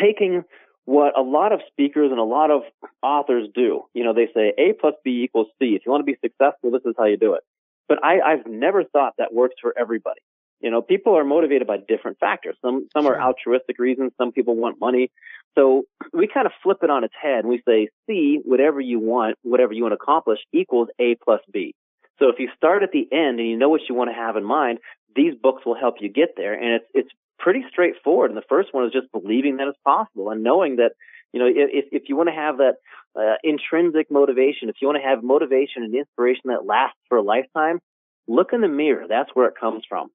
taking 0.01 0.45
what 0.87 1.19
a 1.19 1.23
lot 1.23 1.53
of 1.53 1.61
speakers 1.71 2.11
and 2.11 2.19
a 2.19 2.25
lot 2.25 2.51
of 2.51 2.63
authors 3.03 3.49
do. 3.55 3.83
You 3.93 4.05
know, 4.05 4.15
they 4.15 4.29
say 4.35 4.55
A 4.57 4.73
plus 4.73 4.95
B 5.05 5.23
equals 5.25 5.49
C. 5.59 5.77
If 5.77 5.83
you 5.85 5.93
want 5.93 6.07
to 6.07 6.11
be 6.11 6.19
successful, 6.23 6.71
this 6.71 6.83
is 6.87 6.95
how 6.97 7.05
you 7.05 7.19
do 7.19 7.35
it. 7.35 7.43
But 7.87 8.03
I, 8.03 8.21
I've 8.21 8.47
never 8.47 8.85
thought 8.85 9.15
that 9.19 9.33
works 9.33 9.57
for 9.61 9.75
everybody. 9.79 10.21
You 10.61 10.71
know, 10.71 10.83
people 10.83 11.17
are 11.17 11.25
motivated 11.25 11.67
by 11.67 11.79
different 11.87 12.19
factors. 12.19 12.57
Some 12.61 12.89
some 12.93 13.07
are 13.07 13.21
altruistic 13.21 13.79
reasons. 13.79 14.13
Some 14.19 14.33
people 14.33 14.57
want 14.57 14.81
money. 14.81 15.11
So 15.57 15.85
we 16.13 16.29
kind 16.29 16.47
of 16.47 16.53
flip 16.63 16.79
it 16.83 16.91
on 16.91 17.05
its 17.05 17.15
head 17.21 17.41
and 17.41 17.49
we 17.49 17.63
say 17.67 17.89
C, 18.07 18.41
whatever 18.45 18.81
you 18.81 18.99
want, 18.99 19.37
whatever 19.43 19.73
you 19.73 19.83
want 19.83 19.93
to 19.93 20.03
accomplish, 20.03 20.39
equals 20.53 20.89
A 20.99 21.17
plus 21.25 21.41
B. 21.53 21.75
So 22.19 22.29
if 22.29 22.39
you 22.39 22.49
start 22.57 22.83
at 22.83 22.91
the 22.93 23.07
end 23.13 23.39
and 23.39 23.49
you 23.49 23.57
know 23.57 23.69
what 23.69 23.83
you 23.89 23.95
want 23.95 24.11
to 24.11 24.15
have 24.15 24.37
in 24.37 24.45
mind, 24.45 24.79
these 25.15 25.35
books 25.41 25.65
will 25.65 25.77
help 25.77 25.97
you 26.01 26.09
get 26.09 26.31
there. 26.37 26.55
And 26.55 26.75
it's 26.75 26.87
it's 26.93 27.11
pretty 27.39 27.65
straightforward. 27.71 28.31
And 28.31 28.37
the 28.37 28.49
first 28.49 28.75
one 28.75 28.85
is 28.85 28.93
just 28.93 29.11
believing 29.13 29.57
that 29.59 29.69
it's 29.69 29.79
possible 29.85 30.31
and 30.31 30.43
knowing 30.43 30.77
that 30.77 30.93
you 31.33 31.41
know 31.41 31.47
if 31.47 31.87
if 31.93 32.09
you 32.09 32.17
want 32.17 32.29
to 32.29 32.35
have 32.35 32.59
that 32.59 32.75
uh, 33.17 33.37
intrinsic 33.45 34.11
motivation, 34.11 34.69
if 34.69 34.77
you 34.81 34.89
want 34.89 34.99
to 35.01 35.09
have 35.09 35.23
motivation 35.23 35.83
and 35.85 35.95
inspiration 35.95 36.47
that 36.47 36.67
lasts 36.67 36.99
for 37.09 37.19
a 37.19 37.23
lifetime, 37.23 37.79
look 38.27 38.53
in 38.53 38.61
the 38.61 38.69
mirror. 38.69 39.07
That's 39.09 39.31
where 39.35 39.47
it 39.49 39.55
comes 39.59 39.85
from. 39.89 40.11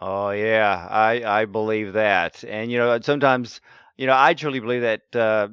Oh 0.00 0.30
yeah, 0.30 0.86
I 0.90 1.22
I 1.40 1.44
believe 1.44 1.92
that. 1.94 2.42
And 2.44 2.70
you 2.70 2.78
know, 2.78 2.98
sometimes, 3.00 3.60
you 3.96 4.06
know, 4.06 4.14
I 4.16 4.34
truly 4.34 4.60
believe 4.60 4.82
that 4.82 5.14
uh, 5.16 5.48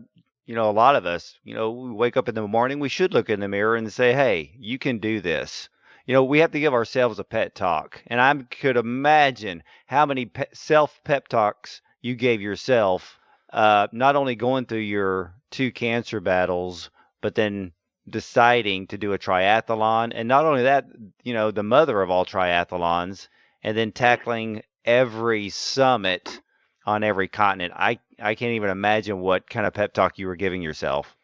you 0.45 0.55
know, 0.55 0.69
a 0.69 0.71
lot 0.71 0.95
of 0.95 1.05
us, 1.05 1.38
you 1.43 1.53
know, 1.53 1.71
we 1.71 1.91
wake 1.91 2.15
up 2.17 2.29
in 2.29 2.36
the 2.36 2.47
morning, 2.47 2.79
we 2.79 2.89
should 2.89 3.13
look 3.13 3.29
in 3.29 3.39
the 3.39 3.47
mirror 3.47 3.75
and 3.75 3.91
say, 3.91 4.13
"Hey, 4.13 4.53
you 4.60 4.77
can 4.79 4.99
do 4.99 5.19
this." 5.21 5.69
You 6.05 6.13
know, 6.13 6.23
we 6.23 6.39
have 6.39 6.51
to 6.51 6.60
give 6.60 6.73
ourselves 6.73 7.17
a 7.19 7.23
pet 7.23 7.55
talk. 7.55 8.01
And 8.08 8.21
I 8.21 8.34
could 8.60 8.77
imagine 8.77 9.63
how 9.88 10.05
many 10.05 10.25
pe- 10.27 10.45
self 10.53 11.01
pep 11.03 11.27
talks 11.27 11.81
you 12.01 12.15
gave 12.15 12.41
yourself 12.41 13.19
uh, 13.51 13.88
not 13.91 14.15
only 14.15 14.36
going 14.36 14.65
through 14.65 14.79
your 14.79 15.34
two 15.51 15.71
cancer 15.71 16.19
battles, 16.19 16.89
but 17.21 17.36
then 17.36 17.71
deciding 18.10 18.88
to 18.88 18.97
do 18.97 19.13
a 19.13 19.17
triathlon. 19.19 20.12
And 20.15 20.27
not 20.27 20.45
only 20.45 20.63
that, 20.63 20.86
you 21.23 21.34
know, 21.34 21.51
the 21.51 21.63
mother 21.63 22.01
of 22.01 22.10
all 22.12 22.25
triathlons, 22.25 23.27
and 23.65 23.75
then 23.75 23.91
tackling 23.91 24.62
every 24.86 25.49
summit 25.49 26.39
on 26.86 27.04
every 27.04 27.28
continent. 27.28 27.73
I 27.75 27.99
I 28.21 28.36
can't 28.36 28.54
even 28.54 28.69
imagine 28.69 29.19
what 29.19 29.49
kind 29.49 29.65
of 29.65 29.73
pep 29.73 29.93
talk 29.93 30.19
you 30.19 30.28
were 30.28 30.36
giving 30.36 30.62
yourself. 30.62 31.17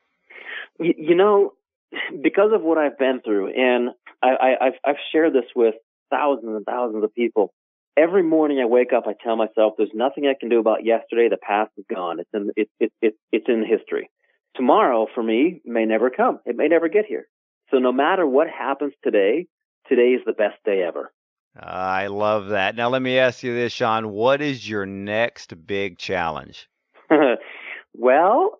You, 0.79 0.93
you 0.97 1.15
know, 1.15 1.53
because 2.21 2.51
of 2.51 2.63
what 2.63 2.79
I've 2.79 2.97
been 2.97 3.21
through, 3.23 3.53
and 3.53 3.91
I, 4.23 4.29
I, 4.29 4.65
I've 4.65 4.73
I've 4.83 4.95
shared 5.13 5.33
this 5.33 5.45
with 5.55 5.75
thousands 6.09 6.55
and 6.55 6.65
thousands 6.65 7.03
of 7.03 7.13
people. 7.13 7.53
Every 7.95 8.23
morning 8.23 8.59
I 8.59 8.65
wake 8.65 8.91
up, 8.91 9.03
I 9.05 9.13
tell 9.23 9.35
myself, 9.35 9.73
"There's 9.77 9.91
nothing 9.93 10.25
I 10.25 10.33
can 10.37 10.49
do 10.49 10.59
about 10.59 10.83
yesterday. 10.83 11.29
The 11.29 11.37
past 11.37 11.71
is 11.77 11.85
gone. 11.93 12.19
It's 12.19 12.29
in 12.33 12.51
it's 12.57 12.71
it's 12.79 12.95
it's, 13.03 13.17
it's 13.31 13.45
in 13.47 13.63
history. 13.63 14.09
Tomorrow 14.55 15.07
for 15.13 15.21
me 15.21 15.61
may 15.63 15.85
never 15.85 16.09
come. 16.09 16.39
It 16.45 16.55
may 16.57 16.67
never 16.67 16.89
get 16.89 17.05
here. 17.05 17.27
So 17.69 17.77
no 17.77 17.91
matter 17.91 18.25
what 18.25 18.47
happens 18.49 18.93
today, 19.03 19.45
today 19.87 20.09
is 20.09 20.21
the 20.25 20.33
best 20.33 20.55
day 20.65 20.81
ever. 20.81 21.11
I 21.59 22.07
love 22.07 22.49
that. 22.49 22.75
Now, 22.75 22.89
let 22.89 23.01
me 23.01 23.17
ask 23.17 23.43
you 23.43 23.53
this, 23.53 23.73
Sean. 23.73 24.11
What 24.11 24.41
is 24.41 24.67
your 24.67 24.85
next 24.85 25.53
big 25.67 25.97
challenge? 25.97 26.69
well, 27.93 28.59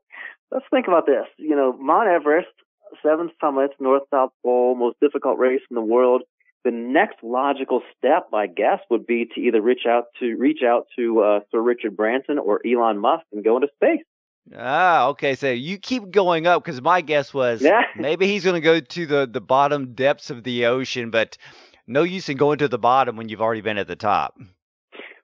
let's 0.51 0.65
think 0.69 0.87
about 0.87 1.05
this. 1.05 1.25
You 1.37 1.55
know, 1.55 1.73
Mount 1.79 2.09
Everest, 2.09 2.49
seven 3.01 3.31
summits, 3.39 3.73
North 3.79 4.03
South 4.11 4.31
Pole, 4.43 4.75
most 4.75 4.97
difficult 4.99 5.39
race 5.39 5.61
in 5.69 5.75
the 5.75 5.81
world. 5.81 6.23
The 6.63 6.71
next 6.71 7.23
logical 7.23 7.81
step, 7.97 8.27
I 8.33 8.45
guess, 8.45 8.79
would 8.91 9.07
be 9.07 9.25
to 9.33 9.41
either 9.41 9.61
reach 9.61 9.85
out 9.87 10.05
to 10.19 10.35
reach 10.35 10.59
out 10.63 10.85
to 10.97 11.21
uh, 11.21 11.39
Sir 11.49 11.59
Richard 11.59 11.97
Branson 11.97 12.37
or 12.37 12.61
Elon 12.65 12.99
Musk 12.99 13.23
and 13.31 13.43
go 13.43 13.55
into 13.55 13.69
space. 13.75 14.03
Ah, 14.55 15.07
okay. 15.07 15.33
So 15.33 15.49
you 15.49 15.79
keep 15.79 16.11
going 16.11 16.45
up 16.45 16.63
because 16.63 16.81
my 16.81 17.01
guess 17.01 17.33
was 17.33 17.61
yeah. 17.61 17.81
maybe 17.95 18.27
he's 18.27 18.43
going 18.43 18.55
to 18.55 18.61
go 18.61 18.79
to 18.79 19.05
the 19.05 19.29
the 19.31 19.41
bottom 19.41 19.93
depths 19.93 20.29
of 20.29 20.43
the 20.43 20.65
ocean, 20.65 21.09
but 21.09 21.37
no 21.87 22.03
use 22.03 22.29
in 22.29 22.37
going 22.37 22.59
to 22.59 22.67
the 22.67 22.79
bottom 22.79 23.15
when 23.17 23.29
you've 23.29 23.41
already 23.41 23.61
been 23.61 23.77
at 23.77 23.87
the 23.87 23.95
top. 23.95 24.35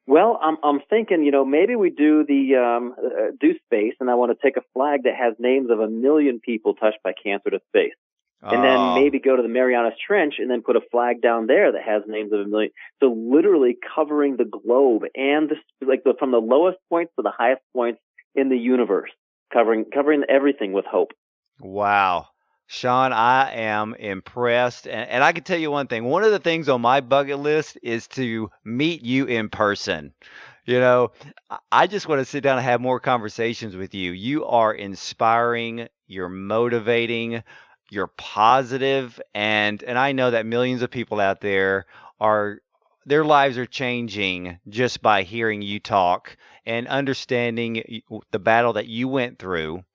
Well, 0.07 0.39
I'm 0.41 0.55
I'm 0.63 0.79
thinking, 0.89 1.23
you 1.23 1.31
know, 1.31 1.43
maybe 1.43 1.75
we 1.75 1.89
do 1.89 2.25
the 2.25 2.55
um, 2.55 2.95
uh, 2.97 3.31
do 3.39 3.55
space, 3.65 3.93
and 3.99 4.09
I 4.09 4.15
want 4.15 4.31
to 4.31 4.41
take 4.41 4.55
a 4.55 4.63
flag 4.73 5.03
that 5.03 5.15
has 5.15 5.33
names 5.37 5.69
of 5.69 5.81
a 5.81 5.89
million 5.89 6.39
people 6.39 6.75
touched 6.75 6.99
by 7.03 7.11
cancer 7.11 7.49
to 7.49 7.59
space, 7.67 7.93
and 8.41 8.59
oh. 8.59 8.61
then 8.61 9.03
maybe 9.03 9.19
go 9.19 9.35
to 9.35 9.41
the 9.41 9.49
Marianas 9.49 9.95
Trench 10.05 10.35
and 10.39 10.49
then 10.49 10.61
put 10.61 10.77
a 10.77 10.81
flag 10.91 11.21
down 11.21 11.47
there 11.47 11.73
that 11.73 11.83
has 11.83 12.03
names 12.07 12.31
of 12.31 12.39
a 12.39 12.45
million. 12.45 12.71
So 13.01 13.07
literally 13.07 13.77
covering 13.95 14.37
the 14.37 14.45
globe 14.45 15.03
and 15.13 15.49
the, 15.49 15.85
like 15.85 16.05
the, 16.05 16.13
from 16.17 16.31
the 16.31 16.37
lowest 16.37 16.77
points 16.89 17.11
to 17.17 17.21
the 17.21 17.33
highest 17.37 17.61
points 17.73 17.99
in 18.33 18.47
the 18.47 18.57
universe, 18.57 19.11
covering 19.51 19.85
covering 19.93 20.23
everything 20.29 20.71
with 20.71 20.85
hope. 20.85 21.11
Wow. 21.59 22.27
Sean, 22.67 23.13
I 23.13 23.51
am 23.53 23.93
impressed. 23.95 24.87
And, 24.87 25.09
and 25.09 25.23
I 25.23 25.31
can 25.31 25.43
tell 25.43 25.57
you 25.57 25.71
one 25.71 25.87
thing. 25.87 26.03
One 26.03 26.23
of 26.23 26.31
the 26.31 26.39
things 26.39 26.69
on 26.69 26.81
my 26.81 27.01
bucket 27.01 27.39
list 27.39 27.77
is 27.81 28.07
to 28.09 28.51
meet 28.63 29.01
you 29.03 29.25
in 29.25 29.49
person. 29.49 30.13
You 30.65 30.79
know, 30.81 31.11
I 31.71 31.87
just 31.87 32.09
want 32.09 32.19
to 32.19 32.25
sit 32.25 32.43
down 32.43 32.57
and 32.57 32.65
have 32.65 32.81
more 32.81 32.99
conversations 32.99 33.75
with 33.77 33.93
you. 33.95 34.11
You 34.11 34.45
are 34.45 34.73
inspiring, 34.73 35.87
you're 36.07 36.27
motivating, 36.27 37.41
you're 37.89 38.07
positive, 38.17 39.21
and 39.33 39.81
and 39.83 39.97
I 39.97 40.11
know 40.11 40.31
that 40.31 40.45
millions 40.45 40.81
of 40.81 40.91
people 40.91 41.21
out 41.21 41.39
there 41.39 41.85
are 42.19 42.59
their 43.05 43.23
lives 43.23 43.57
are 43.57 43.65
changing 43.65 44.59
just 44.67 45.01
by 45.01 45.23
hearing 45.23 45.61
you 45.61 45.79
talk 45.79 46.35
and 46.65 46.85
understanding 46.89 48.01
the 48.31 48.39
battle 48.39 48.73
that 48.73 48.87
you 48.87 49.07
went 49.07 49.39
through 49.39 49.85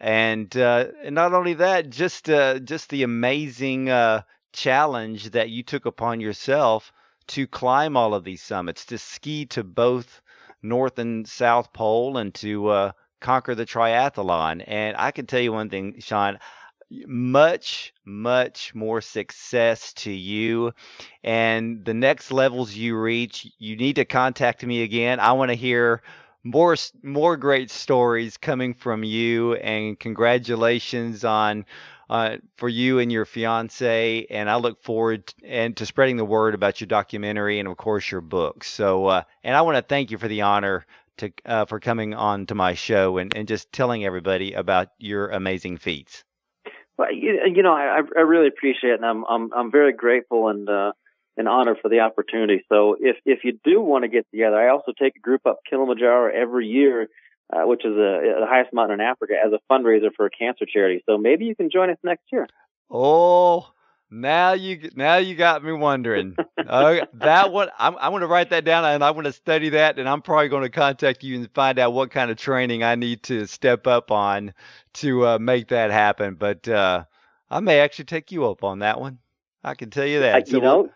and, 0.00 0.56
uh, 0.56 0.86
not 1.04 1.34
only 1.34 1.54
that, 1.54 1.90
just 1.90 2.30
uh, 2.30 2.58
just 2.58 2.88
the 2.90 3.02
amazing 3.02 3.90
uh, 3.90 4.22
challenge 4.52 5.30
that 5.30 5.50
you 5.50 5.62
took 5.62 5.86
upon 5.86 6.20
yourself 6.20 6.92
to 7.28 7.46
climb 7.46 7.96
all 7.96 8.14
of 8.14 8.24
these 8.24 8.42
summits, 8.42 8.86
to 8.86 8.98
ski 8.98 9.46
to 9.46 9.62
both 9.62 10.22
North 10.62 10.98
and 10.98 11.28
South 11.28 11.72
Pole, 11.72 12.16
and 12.16 12.34
to 12.34 12.68
uh, 12.68 12.92
conquer 13.20 13.54
the 13.54 13.66
triathlon. 13.66 14.64
And 14.66 14.96
I 14.96 15.10
can 15.12 15.26
tell 15.26 15.40
you 15.40 15.52
one 15.52 15.70
thing, 15.70 16.00
Sean. 16.00 16.38
Much, 17.06 17.94
much 18.04 18.74
more 18.74 19.00
success 19.00 19.92
to 19.92 20.10
you. 20.10 20.72
And 21.22 21.84
the 21.84 21.94
next 21.94 22.32
levels 22.32 22.74
you 22.74 22.98
reach, 22.98 23.46
you 23.58 23.76
need 23.76 23.94
to 23.96 24.04
contact 24.04 24.66
me 24.66 24.82
again. 24.82 25.20
I 25.20 25.32
want 25.32 25.50
to 25.50 25.54
hear 25.54 26.02
more 26.44 26.76
more 27.02 27.36
great 27.36 27.70
stories 27.70 28.36
coming 28.36 28.74
from 28.74 29.04
you 29.04 29.54
and 29.54 29.98
congratulations 29.98 31.24
on 31.24 31.66
uh, 32.08 32.38
for 32.56 32.68
you 32.68 32.98
and 32.98 33.12
your 33.12 33.24
fiance 33.24 34.26
and 34.30 34.50
I 34.50 34.56
look 34.56 34.82
forward 34.82 35.26
to, 35.28 35.34
and 35.44 35.76
to 35.76 35.86
spreading 35.86 36.16
the 36.16 36.24
word 36.24 36.54
about 36.54 36.80
your 36.80 36.88
documentary 36.88 37.58
and 37.58 37.68
of 37.68 37.76
course 37.76 38.10
your 38.10 38.20
book. 38.20 38.64
So 38.64 39.06
uh, 39.06 39.22
and 39.44 39.54
I 39.54 39.62
want 39.62 39.76
to 39.76 39.82
thank 39.82 40.10
you 40.10 40.18
for 40.18 40.28
the 40.28 40.42
honor 40.42 40.86
to 41.18 41.32
uh, 41.44 41.66
for 41.66 41.78
coming 41.78 42.14
on 42.14 42.46
to 42.46 42.54
my 42.54 42.74
show 42.74 43.18
and, 43.18 43.36
and 43.36 43.46
just 43.46 43.70
telling 43.72 44.04
everybody 44.04 44.54
about 44.54 44.88
your 44.98 45.28
amazing 45.28 45.76
feats. 45.76 46.24
Well 46.96 47.12
you, 47.12 47.38
you 47.54 47.62
know 47.62 47.72
I, 47.72 48.00
I 48.16 48.20
really 48.20 48.48
appreciate 48.48 48.92
it 48.92 49.00
and 49.00 49.04
I'm 49.04 49.24
I'm, 49.28 49.50
I'm 49.54 49.70
very 49.70 49.92
grateful 49.92 50.48
and 50.48 50.68
uh, 50.68 50.92
an 51.40 51.48
honor 51.48 51.76
for 51.80 51.88
the 51.88 52.00
opportunity. 52.00 52.64
So 52.68 52.96
if 53.00 53.16
if 53.24 53.40
you 53.44 53.58
do 53.64 53.80
want 53.80 54.04
to 54.04 54.08
get 54.08 54.30
together, 54.30 54.56
I 54.56 54.70
also 54.70 54.92
take 54.98 55.16
a 55.16 55.20
group 55.20 55.46
up 55.46 55.60
Kilimanjaro 55.68 56.30
every 56.34 56.66
year, 56.66 57.08
uh, 57.52 57.62
which 57.62 57.84
is 57.84 57.92
a, 57.92 58.40
the 58.40 58.46
highest 58.48 58.72
mountain 58.72 59.00
in 59.00 59.06
Africa, 59.06 59.34
as 59.44 59.52
a 59.52 59.72
fundraiser 59.72 60.10
for 60.16 60.26
a 60.26 60.30
cancer 60.30 60.66
charity. 60.72 61.02
So 61.06 61.18
maybe 61.18 61.46
you 61.46 61.56
can 61.56 61.70
join 61.70 61.90
us 61.90 61.98
next 62.04 62.24
year. 62.30 62.46
Oh, 62.90 63.66
now 64.10 64.52
you 64.52 64.90
now 64.94 65.16
you 65.16 65.34
got 65.34 65.64
me 65.64 65.72
wondering. 65.72 66.36
uh, 66.66 67.06
that 67.14 67.52
one 67.52 67.70
I'm 67.78 67.96
I'm 67.98 68.10
going 68.10 68.22
to 68.22 68.26
write 68.26 68.50
that 68.50 68.64
down 68.64 68.84
and 68.84 69.02
I'm 69.02 69.14
going 69.14 69.24
to 69.24 69.32
study 69.32 69.70
that 69.70 69.98
and 69.98 70.08
I'm 70.08 70.22
probably 70.22 70.48
going 70.48 70.62
to 70.64 70.70
contact 70.70 71.22
you 71.22 71.36
and 71.36 71.50
find 71.54 71.78
out 71.78 71.92
what 71.92 72.10
kind 72.10 72.30
of 72.30 72.36
training 72.36 72.82
I 72.82 72.96
need 72.96 73.22
to 73.24 73.46
step 73.46 73.86
up 73.86 74.10
on 74.10 74.52
to 74.94 75.26
uh, 75.26 75.38
make 75.38 75.68
that 75.68 75.90
happen. 75.90 76.34
But 76.34 76.68
uh, 76.68 77.04
I 77.50 77.60
may 77.60 77.80
actually 77.80 78.06
take 78.06 78.32
you 78.32 78.46
up 78.46 78.64
on 78.64 78.80
that 78.80 79.00
one. 79.00 79.18
I 79.62 79.74
can 79.74 79.90
tell 79.90 80.06
you 80.06 80.20
that. 80.20 80.48
So 80.48 80.56
you 80.56 80.62
know, 80.62 80.90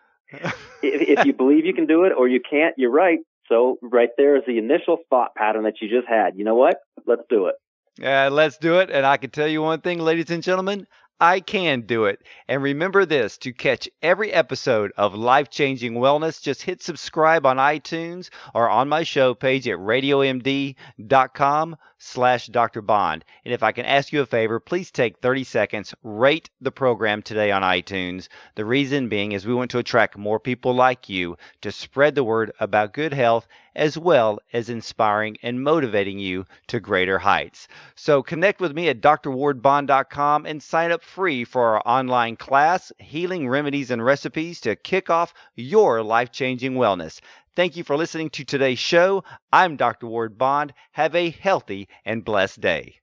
if, 0.83 1.19
if 1.19 1.25
you 1.27 1.33
believe 1.33 1.65
you 1.65 1.75
can 1.75 1.87
do 1.87 2.05
it 2.05 2.13
or 2.17 2.29
you 2.29 2.41
can't, 2.41 2.75
you're 2.77 2.91
right. 2.91 3.19
So 3.49 3.79
right 3.83 4.11
there 4.17 4.37
is 4.37 4.43
the 4.47 4.59
initial 4.59 4.99
thought 5.11 5.35
pattern 5.35 5.65
that 5.65 5.75
you 5.81 5.89
just 5.89 6.09
had. 6.09 6.37
You 6.37 6.45
know 6.45 6.55
what? 6.55 6.77
Let's 7.07 7.23
do 7.29 7.47
it. 7.47 7.57
Yeah, 7.99 8.29
let's 8.29 8.59
do 8.59 8.79
it. 8.81 8.91
And 8.91 9.07
I 9.07 9.17
can 9.17 9.31
tell 9.31 9.47
you 9.47 9.63
one 9.63 9.81
thing, 9.81 10.01
ladies 10.01 10.31
and 10.31 10.43
gentlemen, 10.43 10.87
I 11.21 11.41
can 11.41 11.83
do 11.83 12.07
it. 12.07 12.21
And 12.49 12.63
remember 12.63 13.07
this 13.07 13.39
to 13.39 13.53
catch 13.53 13.89
every 14.03 14.33
episode 14.33 14.93
of 14.97 15.15
Life 15.15 15.49
Changing 15.49 15.95
Wellness, 15.95 16.43
just 16.43 16.63
hit 16.63 16.83
subscribe 16.83 17.47
on 17.47 17.57
iTunes 17.59 18.31
or 18.53 18.69
on 18.69 18.89
my 18.89 19.05
show 19.05 19.33
page 19.33 19.69
at 19.69 19.79
radiomd.com 19.79 21.77
slash 22.05 22.47
Dr. 22.47 22.83
Bond. 22.83 23.25
And 23.45 23.55
if 23.55 23.63
I 23.63 23.73
can 23.73 23.87
ask 23.87 24.13
you 24.13 24.21
a 24.21 24.27
favor, 24.27 24.61
please 24.61 24.91
take 24.91 25.19
30 25.19 25.45
seconds, 25.45 25.95
rate 26.03 26.51
the 26.61 26.71
program 26.71 27.23
today 27.23 27.51
on 27.51 27.63
iTunes. 27.63 28.29
The 28.55 28.65
reason 28.65 29.09
being 29.09 29.33
is 29.33 29.47
we 29.47 29.55
want 29.55 29.71
to 29.73 29.79
attract 29.79 30.17
more 30.19 30.39
people 30.39 30.75
like 30.75 31.09
you 31.09 31.37
to 31.63 31.73
spread 31.73 32.15
the 32.15 32.25
word 32.25 32.53
about 32.61 32.93
good 32.93 33.15
health 33.15 33.47
as 33.77 33.99
well 33.99 34.39
as 34.53 34.69
inspiring 34.69 35.37
and 35.43 35.63
motivating 35.63 36.19
you 36.19 36.45
to 36.69 36.79
greater 36.79 37.19
heights. 37.19 37.67
So 37.97 38.23
connect 38.23 38.61
with 38.61 38.73
me 38.73 38.89
at 38.89 39.01
drwardbond.com 39.01 40.47
and 40.47 40.63
sign 40.63 40.93
up 40.93 41.03
free 41.03 41.45
for 41.45 41.63
our 41.75 41.83
online 41.85 42.37
class, 42.37 42.93
Healing 42.99 43.49
Remedies 43.49 43.91
and 43.91 44.05
Recipes 44.05 44.61
to 44.61 44.77
kick 44.77 45.11
off 45.11 45.35
your 45.57 46.03
life-changing 46.03 46.75
wellness. 46.75 47.21
Thank 47.57 47.77
you 47.77 47.85
for 47.85 47.97
listening 47.97 48.31
to 48.31 48.45
today's 48.45 48.81
show. 48.81 49.23
I'm 49.53 49.77
Dr. 49.77 50.09
Ward 50.09 50.37
Bond. 50.37 50.75
Have 50.91 51.15
a 51.15 51.31
healthy 51.31 51.87
and 52.05 52.25
blessed 52.25 52.61
day. 52.61 52.97